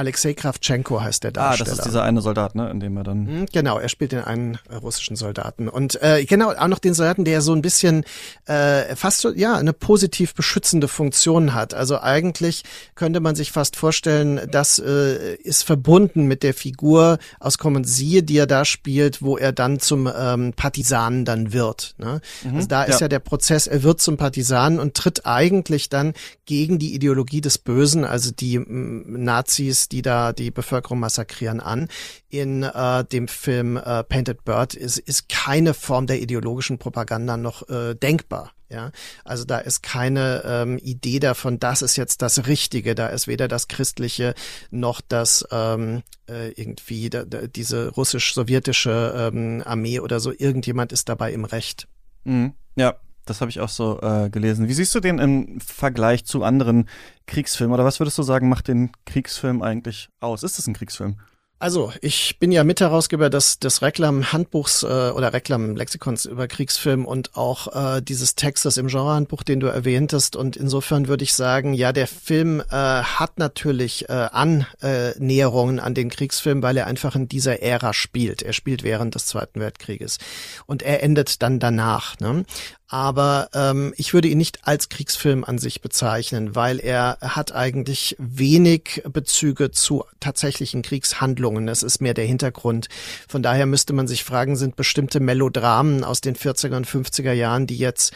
[0.00, 1.68] Alexei Kravchenko heißt der Darsteller.
[1.68, 3.26] Ah, das ist dieser eine Soldat, ne, in dem er dann.
[3.26, 7.26] Hm, genau, er spielt den einen russischen Soldaten und äh, genau auch noch den Soldaten,
[7.26, 8.04] der so ein bisschen
[8.46, 11.74] äh, fast so ja eine positiv beschützende Funktion hat.
[11.74, 12.62] Also eigentlich
[12.94, 18.22] könnte man sich fast vorstellen, das äh, ist verbunden mit der Figur aus Kommen Siehe,
[18.22, 21.94] die er da spielt, wo er dann zum ähm, Partisanen dann wird.
[21.98, 22.22] Ne?
[22.42, 23.04] Mhm, also da ist ja.
[23.04, 26.14] ja der Prozess, er wird zum Partisanen und tritt eigentlich dann
[26.46, 31.88] gegen die Ideologie des Bösen, also die Nazis die da die Bevölkerung massakrieren, an.
[32.28, 37.68] In äh, dem Film äh, Painted Bird ist, ist keine Form der ideologischen Propaganda noch
[37.68, 38.52] äh, denkbar.
[38.70, 38.92] Ja,
[39.24, 42.94] also da ist keine ähm, Idee davon, das ist jetzt das Richtige.
[42.94, 44.34] Da ist weder das Christliche
[44.70, 50.32] noch das ähm, äh, irgendwie da, da, diese russisch-sowjetische ähm, Armee oder so.
[50.32, 51.88] Irgendjemand ist dabei im Recht.
[52.22, 52.54] Mhm.
[52.76, 52.94] Ja,
[53.30, 54.68] das habe ich auch so äh, gelesen.
[54.68, 56.88] Wie siehst du den im Vergleich zu anderen
[57.26, 57.72] Kriegsfilmen?
[57.72, 60.42] Oder was würdest du sagen, macht den Kriegsfilm eigentlich aus?
[60.42, 61.16] Ist es ein Kriegsfilm?
[61.62, 67.96] Also, ich bin ja Mitherausgeber des, des Reklam-Handbuchs äh, oder Reklam-Lexikons über Kriegsfilm und auch
[67.96, 70.36] äh, dieses Textes im Genrehandbuch, den du erwähntest.
[70.36, 76.08] Und insofern würde ich sagen, ja, der Film äh, hat natürlich äh, Annäherungen an den
[76.08, 78.40] Kriegsfilm, weil er einfach in dieser Ära spielt.
[78.40, 80.16] Er spielt während des Zweiten Weltkrieges
[80.64, 82.18] und er endet dann danach.
[82.20, 82.44] Ne?
[82.92, 88.16] Aber ähm, ich würde ihn nicht als Kriegsfilm an sich bezeichnen, weil er hat eigentlich
[88.18, 91.68] wenig Bezüge zu tatsächlichen Kriegshandlungen.
[91.68, 92.88] Es ist mehr der Hintergrund.
[93.28, 97.68] Von daher müsste man sich fragen, sind bestimmte Melodramen aus den 40er und 50er Jahren,
[97.68, 98.12] die jetzt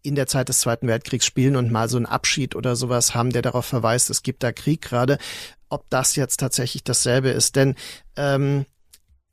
[0.00, 3.32] in der Zeit des Zweiten Weltkriegs spielen und mal so einen Abschied oder sowas haben,
[3.32, 5.18] der darauf verweist, es gibt da Krieg gerade,
[5.68, 7.54] ob das jetzt tatsächlich dasselbe ist.
[7.54, 7.74] Denn
[8.16, 8.64] ähm,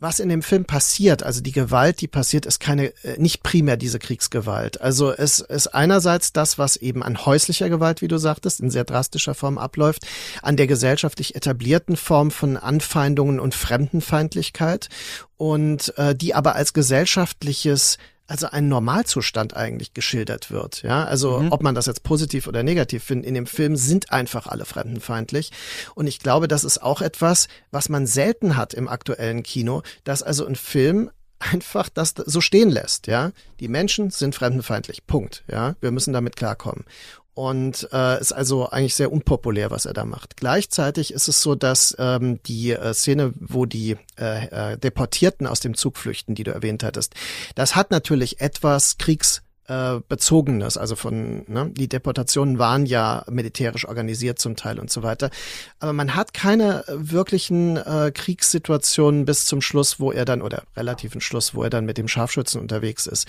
[0.03, 3.77] was in dem Film passiert, also die Gewalt, die passiert, ist keine, äh, nicht primär
[3.77, 4.81] diese Kriegsgewalt.
[4.81, 8.83] Also es ist einerseits das, was eben an häuslicher Gewalt, wie du sagtest, in sehr
[8.83, 10.05] drastischer Form abläuft,
[10.41, 14.89] an der gesellschaftlich etablierten Form von Anfeindungen und Fremdenfeindlichkeit
[15.37, 17.97] und äh, die aber als gesellschaftliches
[18.33, 20.81] also ein Normalzustand eigentlich geschildert wird.
[20.81, 21.51] Ja, also mhm.
[21.51, 25.51] ob man das jetzt positiv oder negativ findet, in dem Film sind einfach alle fremdenfeindlich.
[25.93, 30.23] Und ich glaube, das ist auch etwas, was man selten hat im aktuellen Kino, dass
[30.23, 31.11] also ein Film
[31.51, 33.31] einfach das so stehen lässt, ja.
[33.59, 35.05] Die Menschen sind fremdenfeindlich.
[35.05, 35.43] Punkt.
[35.49, 35.75] Ja.
[35.81, 36.85] Wir müssen damit klarkommen
[37.33, 40.37] und äh, ist also eigentlich sehr unpopulär, was er da macht.
[40.37, 45.59] Gleichzeitig ist es so, dass ähm, die äh, Szene, wo die äh, äh, Deportierten aus
[45.59, 47.15] dem Zug flüchten, die du erwähnt hattest,
[47.55, 53.87] das hat natürlich etwas Kriegs äh, Bezogenes, also von, ne, die Deportationen waren ja militärisch
[53.87, 55.29] organisiert zum Teil und so weiter.
[55.79, 61.21] Aber man hat keine wirklichen äh, Kriegssituationen bis zum Schluss, wo er dann, oder relativen
[61.21, 63.27] Schluss, wo er dann mit dem Scharfschützen unterwegs ist.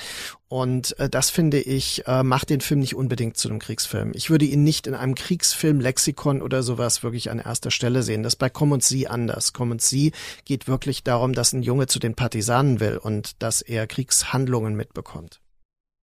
[0.49, 4.13] Und äh, das finde ich, äh, macht den Film nicht unbedingt zu einem Kriegsfilm.
[4.15, 8.23] Ich würde ihn nicht in einem Kriegsfilm-Lexikon oder sowas wirklich an erster Stelle sehen.
[8.23, 9.53] Das bei Komm und Sie anders.
[9.53, 10.13] Komm und Sie
[10.45, 15.41] geht wirklich darum, dass ein Junge zu den Partisanen will und dass er Kriegshandlungen mitbekommt.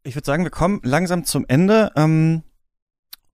[0.04, 1.92] Ich würde sagen, wir kommen langsam zum Ende.
[1.96, 2.42] Ähm,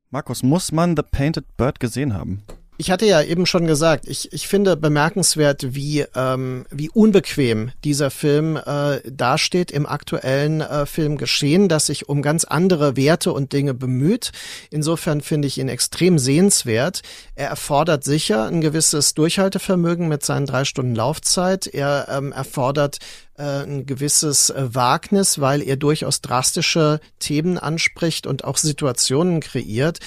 [0.09, 2.43] Markus, muss man The Painted Bird gesehen haben?
[2.80, 8.11] Ich hatte ja eben schon gesagt, ich, ich finde bemerkenswert, wie, ähm, wie unbequem dieser
[8.11, 13.74] Film äh, dasteht im aktuellen äh, Filmgeschehen, dass sich um ganz andere Werte und Dinge
[13.74, 14.32] bemüht.
[14.70, 17.01] Insofern finde ich ihn extrem sehenswert.
[17.34, 21.65] Er erfordert sicher ein gewisses Durchhaltevermögen mit seinen drei Stunden Laufzeit.
[21.65, 22.99] Er ähm, erfordert
[23.38, 29.99] ein gewisses äh, Wagnis, weil er durchaus drastische Themen anspricht und auch Situationen kreiert.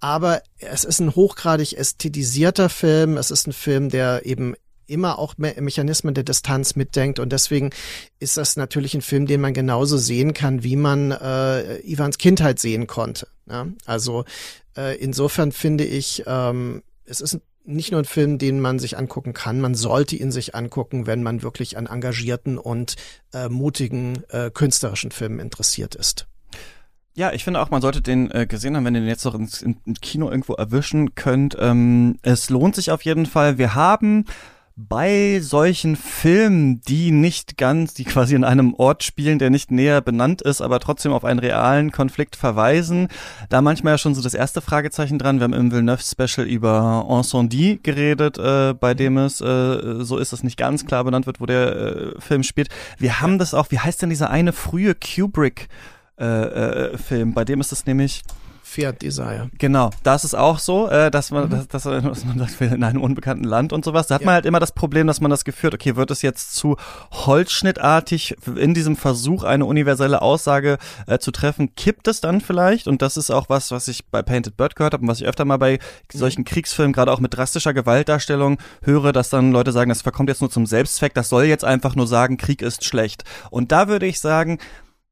[0.00, 3.16] Aber es ist ein hochgradig ästhetisierter Film.
[3.16, 4.54] Es ist ein Film, der eben
[4.88, 7.70] immer auch Me Mechanismen der Distanz mitdenkt und deswegen
[8.20, 12.58] ist das natürlich ein Film, den man genauso sehen kann, wie man äh, Ivans Kindheit
[12.58, 13.28] sehen konnte.
[13.48, 13.66] Ja?
[13.84, 14.24] Also
[14.76, 18.96] äh, insofern finde ich, ähm, es ist ein nicht nur ein Film, den man sich
[18.96, 22.96] angucken kann, man sollte ihn sich angucken, wenn man wirklich an engagierten und
[23.32, 26.26] äh, mutigen äh, künstlerischen Filmen interessiert ist.
[27.14, 29.34] Ja, ich finde auch, man sollte den äh, gesehen haben, wenn ihr den jetzt noch
[29.34, 31.56] ins, ins Kino irgendwo erwischen könnt.
[31.58, 33.58] Ähm, es lohnt sich auf jeden Fall.
[33.58, 34.24] Wir haben
[34.80, 40.00] bei solchen Filmen, die nicht ganz, die quasi in einem Ort spielen, der nicht näher
[40.00, 43.08] benannt ist, aber trotzdem auf einen realen Konflikt verweisen,
[43.48, 45.40] da manchmal ja schon so das erste Fragezeichen dran.
[45.40, 50.44] Wir haben im Villeneuve-Special über Incendie geredet, äh, bei dem es äh, so ist, dass
[50.44, 52.68] nicht ganz klar benannt wird, wo der äh, Film spielt.
[52.98, 55.68] Wir haben das auch, wie heißt denn dieser eine frühe Kubrick
[56.20, 58.22] äh, äh, Film, bei dem ist es nämlich
[58.68, 59.50] Fiat Desire.
[59.58, 61.50] Genau, das ist auch so, äh, dass man, mhm.
[61.50, 64.08] dass, dass, dass man sagt, in einem unbekannten Land und sowas.
[64.08, 64.26] Da hat ja.
[64.26, 66.76] man halt immer das Problem, dass man das Gefühl hat, okay, wird es jetzt zu
[67.10, 72.88] holzschnittartig in diesem Versuch, eine universelle Aussage äh, zu treffen, kippt es dann vielleicht?
[72.88, 75.26] Und das ist auch was, was ich bei Painted Bird gehört habe und was ich
[75.26, 75.78] öfter mal bei
[76.12, 76.18] mhm.
[76.18, 80.42] solchen Kriegsfilmen, gerade auch mit drastischer Gewaltdarstellung, höre, dass dann Leute sagen, das verkommt jetzt
[80.42, 83.24] nur zum Selbstzweck, das soll jetzt einfach nur sagen, Krieg ist schlecht.
[83.50, 84.58] Und da würde ich sagen,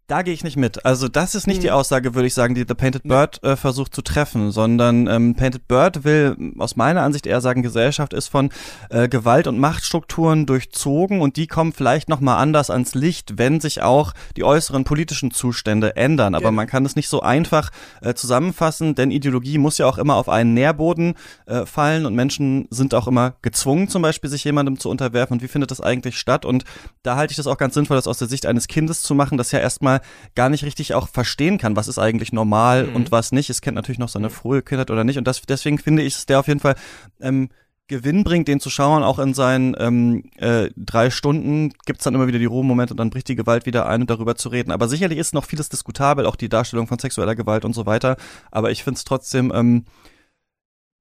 [0.08, 0.84] da gehe ich nicht mit.
[0.84, 1.62] Also das ist nicht mhm.
[1.62, 5.34] die Aussage, würde ich sagen, die The Painted Bird äh, versucht zu treffen, sondern ähm,
[5.34, 8.50] Painted Bird will aus meiner Ansicht eher sagen, Gesellschaft ist von
[8.90, 13.60] äh, Gewalt und Machtstrukturen durchzogen und die kommen vielleicht noch mal anders ans Licht, wenn
[13.60, 16.36] sich auch die äußeren politischen Zustände ändern.
[16.36, 16.52] Aber ja.
[16.52, 20.28] man kann es nicht so einfach äh, zusammenfassen, denn Ideologie muss ja auch immer auf
[20.28, 21.14] einen Nährboden
[21.46, 25.34] äh, fallen und Menschen sind auch immer gezwungen, zum Beispiel sich jemandem zu unterwerfen.
[25.34, 26.44] Und wie findet das eigentlich statt?
[26.44, 26.64] Und
[27.02, 29.36] da halte ich das auch ganz sinnvoll, das aus der Sicht eines Kindes zu machen,
[29.36, 29.95] das ja erstmal
[30.34, 32.96] gar nicht richtig auch verstehen kann, was ist eigentlich normal mhm.
[32.96, 33.50] und was nicht.
[33.50, 35.18] Es kennt natürlich noch seine frühe Kindheit oder nicht.
[35.18, 36.76] Und das, deswegen finde ich, ist der auf jeden Fall
[37.20, 37.48] ähm,
[37.88, 42.26] Gewinn bringt, den zu schauen, auch in seinen ähm, äh, drei Stunden gibt's dann immer
[42.26, 44.72] wieder die Ruhemomente und dann bricht die Gewalt wieder ein und darüber zu reden.
[44.72, 48.16] Aber sicherlich ist noch vieles diskutabel, auch die Darstellung von sexueller Gewalt und so weiter.
[48.50, 49.84] Aber ich finde es trotzdem ähm,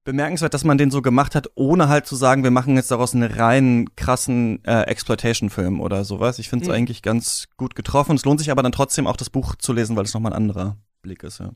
[0.06, 3.14] bemerkenswert, dass man den so gemacht hat, ohne halt zu sagen, wir machen jetzt daraus
[3.14, 6.38] einen reinen, krassen äh, Exploitation-Film oder sowas.
[6.38, 6.74] Ich finde es mhm.
[6.74, 8.16] eigentlich ganz gut getroffen.
[8.16, 10.36] Es lohnt sich aber dann trotzdem auch das Buch zu lesen, weil es nochmal ein
[10.36, 11.50] anderer Blick ist, ja.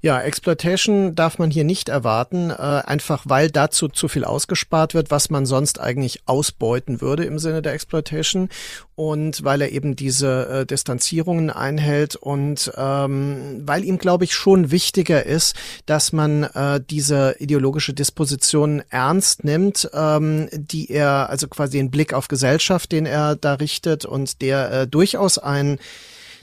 [0.00, 5.10] Ja, Exploitation darf man hier nicht erwarten, äh, einfach weil dazu zu viel ausgespart wird,
[5.10, 8.48] was man sonst eigentlich ausbeuten würde im Sinne der Exploitation
[8.94, 14.70] und weil er eben diese äh, Distanzierungen einhält und ähm, weil ihm, glaube ich, schon
[14.70, 15.56] wichtiger ist,
[15.86, 22.12] dass man äh, diese ideologische Disposition ernst nimmt, ähm, die er, also quasi den Blick
[22.12, 25.78] auf Gesellschaft, den er da richtet und der äh, durchaus ein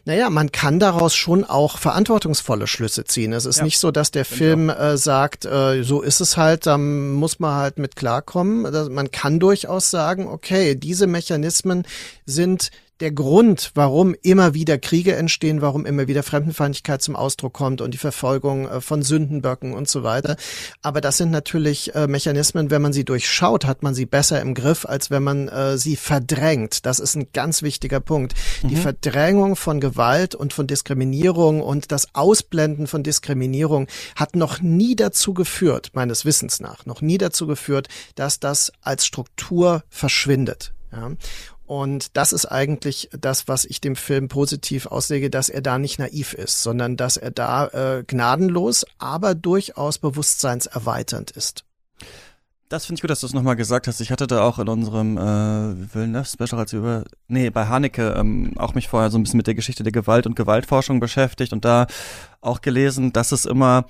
[0.06, 3.34] naja, man kann daraus schon auch verantwortungsvolle Schlüsse ziehen.
[3.34, 6.66] Es ist ja, nicht so, dass der Film äh, sagt, äh, so ist es halt,
[6.66, 8.64] da muss man halt mit klarkommen.
[8.94, 11.86] Man kann durchaus sagen, okay, diese Mechanismen
[12.26, 17.82] sind der Grund, warum immer wieder Kriege entstehen, warum immer wieder Fremdenfeindlichkeit zum Ausdruck kommt
[17.82, 20.36] und die Verfolgung äh, von Sündenböcken und so weiter.
[20.82, 24.54] Aber das sind natürlich äh, Mechanismen, wenn man sie durchschaut, hat man sie besser im
[24.54, 26.86] Griff, als wenn man äh, sie verdrängt.
[26.86, 28.34] Das ist ein ganz wichtiger Punkt.
[28.64, 28.68] Mhm.
[28.68, 34.96] Die Verdrängung von Gewalt und von Diskriminierung und das Ausblenden von Diskriminierung hat noch nie
[34.96, 40.74] dazu geführt, meines Wissens nach, noch nie dazu geführt, dass das als Struktur verschwindet.
[40.92, 41.12] Ja.
[41.70, 46.00] Und das ist eigentlich das, was ich dem Film positiv auslege, dass er da nicht
[46.00, 51.66] naiv ist, sondern dass er da äh, gnadenlos, aber durchaus bewusstseinserweiternd ist.
[52.70, 54.02] Das finde ich gut, dass du es nochmal gesagt hast.
[54.02, 58.54] Ich hatte da auch in unserem äh, Villeneuve-Special, als wir über, nee, bei Haneke ähm,
[58.56, 61.66] auch mich vorher so ein bisschen mit der Geschichte der Gewalt und Gewaltforschung beschäftigt und
[61.66, 61.86] da
[62.42, 63.86] auch gelesen, dass es immer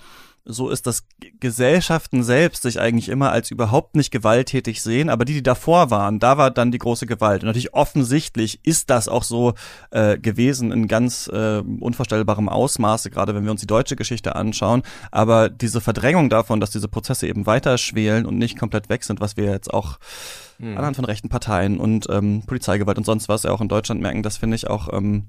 [0.45, 1.03] so ist, dass
[1.39, 6.19] Gesellschaften selbst sich eigentlich immer als überhaupt nicht gewalttätig sehen, aber die, die davor waren,
[6.19, 7.43] da war dann die große Gewalt.
[7.43, 9.53] Und natürlich offensichtlich ist das auch so
[9.91, 14.83] äh, gewesen in ganz äh, unvorstellbarem Ausmaße, gerade wenn wir uns die deutsche Geschichte anschauen.
[15.11, 19.21] Aber diese Verdrängung davon, dass diese Prozesse eben weiter schwelen und nicht komplett weg sind,
[19.21, 19.99] was wir jetzt auch
[20.57, 20.77] hm.
[20.77, 24.23] anhand von rechten Parteien und ähm, Polizeigewalt und sonst was ja auch in Deutschland merken,
[24.23, 25.27] das finde ich auch ähm,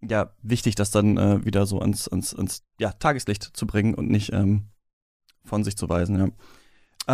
[0.00, 4.10] ja wichtig, das dann äh, wieder so ans, ans, ans ja, Tageslicht zu bringen und
[4.10, 4.68] nicht ähm,
[5.44, 6.18] von sich zu weisen.
[6.18, 6.24] Ja.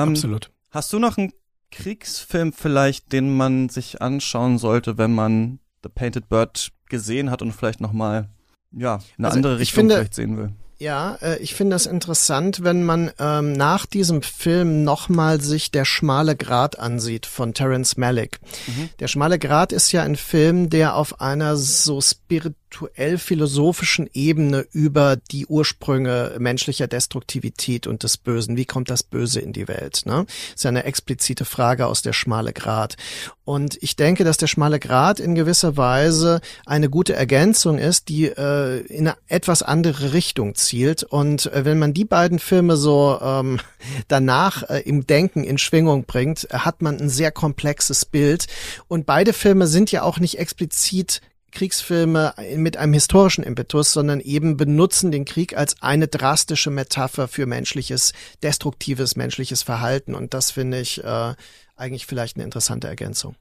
[0.03, 0.51] Ähm, Absolut.
[0.70, 1.32] Hast du noch einen
[1.70, 7.53] Kriegsfilm vielleicht, den man sich anschauen sollte, wenn man The Painted Bird gesehen hat und
[7.53, 8.30] vielleicht noch mal
[8.70, 10.53] ja eine also andere Richtung finde, vielleicht sehen will?
[10.78, 15.85] Ja, äh, ich finde das interessant, wenn man ähm, nach diesem Film nochmal sich Der
[15.85, 18.41] schmale Grat ansieht von Terence Malick.
[18.66, 18.91] Mhm.
[18.99, 25.16] Der schmale Grat ist ja ein Film, der auf einer so spirit intellektuell-philosophischen Ebene über
[25.16, 28.57] die Ursprünge menschlicher Destruktivität und des Bösen.
[28.57, 30.03] Wie kommt das Böse in die Welt?
[30.05, 30.27] Ne?
[30.55, 32.97] Ist ja eine explizite Frage aus der schmale Grat.
[33.45, 38.27] Und ich denke, dass der schmale Grat in gewisser Weise eine gute Ergänzung ist, die
[38.27, 41.03] äh, in eine etwas andere Richtung zielt.
[41.03, 43.61] Und äh, wenn man die beiden Filme so ähm,
[44.09, 48.47] danach äh, im Denken in Schwingung bringt, hat man ein sehr komplexes Bild.
[48.89, 51.20] Und beide Filme sind ja auch nicht explizit
[51.55, 57.47] Kriegsfilme mit einem historischen Impetus, sondern eben benutzen den Krieg als eine drastische Metapher für
[57.47, 60.15] menschliches, destruktives menschliches Verhalten.
[60.15, 61.35] Und das finde ich äh,
[61.77, 63.37] eigentlich vielleicht eine interessante Ergänzung.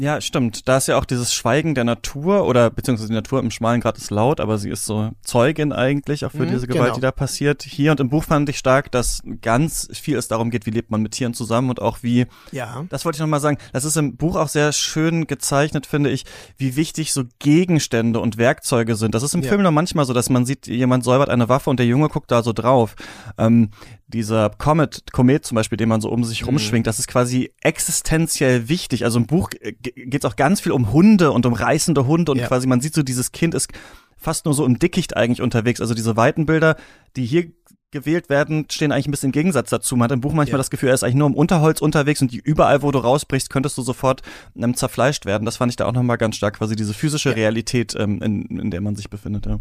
[0.00, 0.68] Ja, stimmt.
[0.68, 3.98] Da ist ja auch dieses Schweigen der Natur oder beziehungsweise die Natur im schmalen Grad
[3.98, 6.94] ist laut, aber sie ist so Zeugin eigentlich auch für mhm, diese Gewalt, genau.
[6.94, 7.64] die da passiert.
[7.64, 10.92] Hier und im Buch fand ich stark, dass ganz viel es darum geht, wie lebt
[10.92, 12.86] man mit Tieren zusammen und auch wie, ja.
[12.90, 16.24] das wollte ich nochmal sagen, das ist im Buch auch sehr schön gezeichnet, finde ich,
[16.56, 19.16] wie wichtig so Gegenstände und Werkzeuge sind.
[19.16, 19.48] Das ist im ja.
[19.48, 22.30] Film noch manchmal so, dass man sieht, jemand säubert eine Waffe und der Junge guckt
[22.30, 22.94] da so drauf.
[23.36, 23.70] Ähm,
[24.08, 26.48] dieser Comet, Komet zum Beispiel, den man so um sich mhm.
[26.48, 29.04] rumschwingt, das ist quasi existenziell wichtig.
[29.04, 32.38] Also im Buch geht es auch ganz viel um Hunde und um reißende Hunde und
[32.38, 32.46] ja.
[32.46, 33.70] quasi man sieht so, dieses Kind ist
[34.16, 35.80] fast nur so im Dickicht eigentlich unterwegs.
[35.80, 36.76] Also diese weiten Bilder,
[37.16, 37.52] die hier
[37.90, 39.96] gewählt werden, stehen eigentlich ein bisschen im Gegensatz dazu.
[39.96, 40.58] Man hat im Buch manchmal ja.
[40.58, 43.48] das Gefühl, er ist eigentlich nur im Unterholz unterwegs und die überall, wo du rausbrichst,
[43.50, 44.22] könntest du sofort
[44.56, 45.44] ähm, zerfleischt werden.
[45.46, 47.34] Das fand ich da auch nochmal ganz stark, quasi diese physische ja.
[47.34, 49.46] Realität, ähm, in, in der man sich befindet.
[49.46, 49.60] Ja.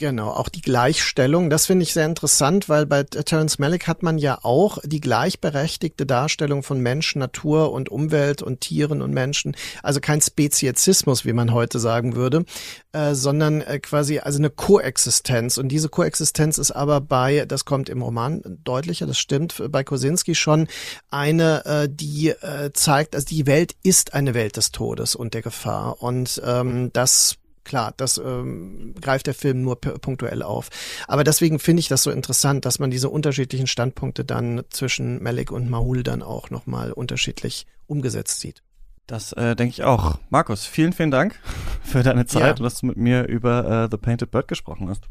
[0.00, 4.16] Genau, auch die Gleichstellung, das finde ich sehr interessant, weil bei Terence Malick hat man
[4.16, 10.00] ja auch die gleichberechtigte Darstellung von Mensch, Natur und Umwelt und Tieren und Menschen, also
[10.00, 12.46] kein Speziesismus, wie man heute sagen würde,
[12.92, 15.58] äh, sondern äh, quasi also eine Koexistenz.
[15.58, 20.34] Und diese Koexistenz ist aber bei, das kommt im Roman deutlicher, das stimmt, bei Kosinski
[20.34, 20.66] schon
[21.10, 25.42] eine, äh, die äh, zeigt, also die Welt ist eine Welt des Todes und der
[25.42, 26.00] Gefahr.
[26.00, 27.36] Und ähm, das
[27.70, 30.70] klar, das ähm, greift der Film nur punktuell auf.
[31.06, 35.52] Aber deswegen finde ich das so interessant, dass man diese unterschiedlichen Standpunkte dann zwischen Malik
[35.52, 38.64] und Mahul dann auch nochmal unterschiedlich umgesetzt sieht.
[39.06, 40.18] Das äh, denke ich auch.
[40.30, 41.38] Markus, vielen, vielen Dank
[41.84, 42.50] für deine Zeit ja.
[42.50, 45.04] und dass du mit mir über äh, The Painted Bird gesprochen hast.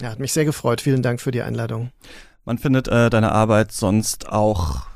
[0.00, 0.80] Ja, hat mich sehr gefreut.
[0.80, 1.90] Vielen Dank für die Einladung.
[2.44, 4.86] Man findet äh, deine Arbeit sonst auch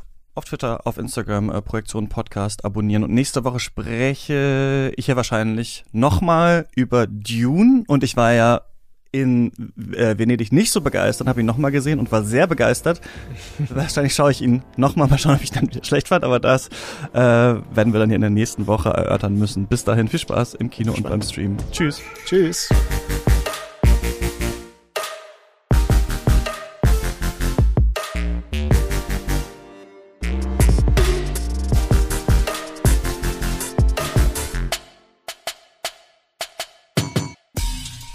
[0.41, 3.05] auf Twitter, auf Instagram, äh, Projektion Podcast abonnieren.
[3.05, 7.85] Und nächste Woche spreche ich ja wahrscheinlich nochmal über Dune.
[7.87, 8.63] Und ich war ja
[9.13, 9.53] in
[9.95, 13.03] äh, Venedig nicht so begeistert, habe ihn nochmal gesehen und war sehr begeistert.
[13.69, 16.69] Wahrscheinlich schaue ich ihn nochmal, mal schauen, ob ich dann schlecht fand, aber das
[17.13, 19.67] äh, werden wir dann hier in der nächsten Woche erörtern müssen.
[19.67, 21.07] Bis dahin viel Spaß im Kino Spannend.
[21.07, 21.57] und beim Stream.
[21.71, 22.01] Tschüss.
[22.25, 22.71] Tschüss.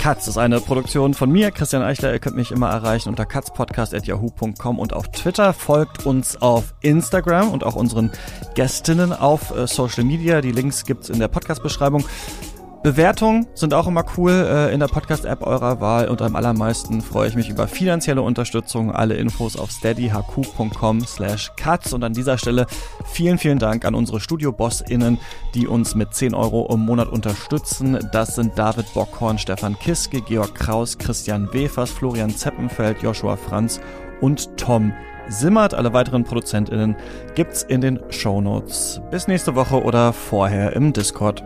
[0.05, 2.13] Katz ist eine Produktion von mir, Christian Eichler.
[2.13, 5.51] Ihr könnt mich immer erreichen unter katzpodcast.yahoo.com und auf Twitter.
[5.51, 8.11] Folgt uns auf Instagram und auch unseren
[8.53, 10.41] Gästinnen auf äh, Social Media.
[10.41, 12.05] Die Links gibt's in der Podcast-Beschreibung.
[12.85, 17.27] Bewertungen sind auch immer cool äh, in der Podcast-App eurer Wahl und am allermeisten freue
[17.27, 18.91] ich mich über finanzielle Unterstützung.
[18.91, 22.67] Alle Infos auf steadyhq.com slash cuts und an dieser Stelle
[23.03, 25.17] vielen, vielen Dank an unsere Studio-BossInnen,
[25.55, 27.97] die uns mit 10 Euro im Monat unterstützen.
[28.11, 33.81] Das sind David Bockhorn, Stefan Kiske, Georg Kraus, Christian Wefers, Florian Zeppenfeld, Joshua Franz
[34.21, 34.93] und Tom
[35.27, 35.73] Simmert.
[35.73, 36.95] Alle weiteren ProduzentInnen
[37.33, 39.01] gibt's in den Shownotes.
[39.09, 41.43] Bis nächste Woche oder vorher im Discord.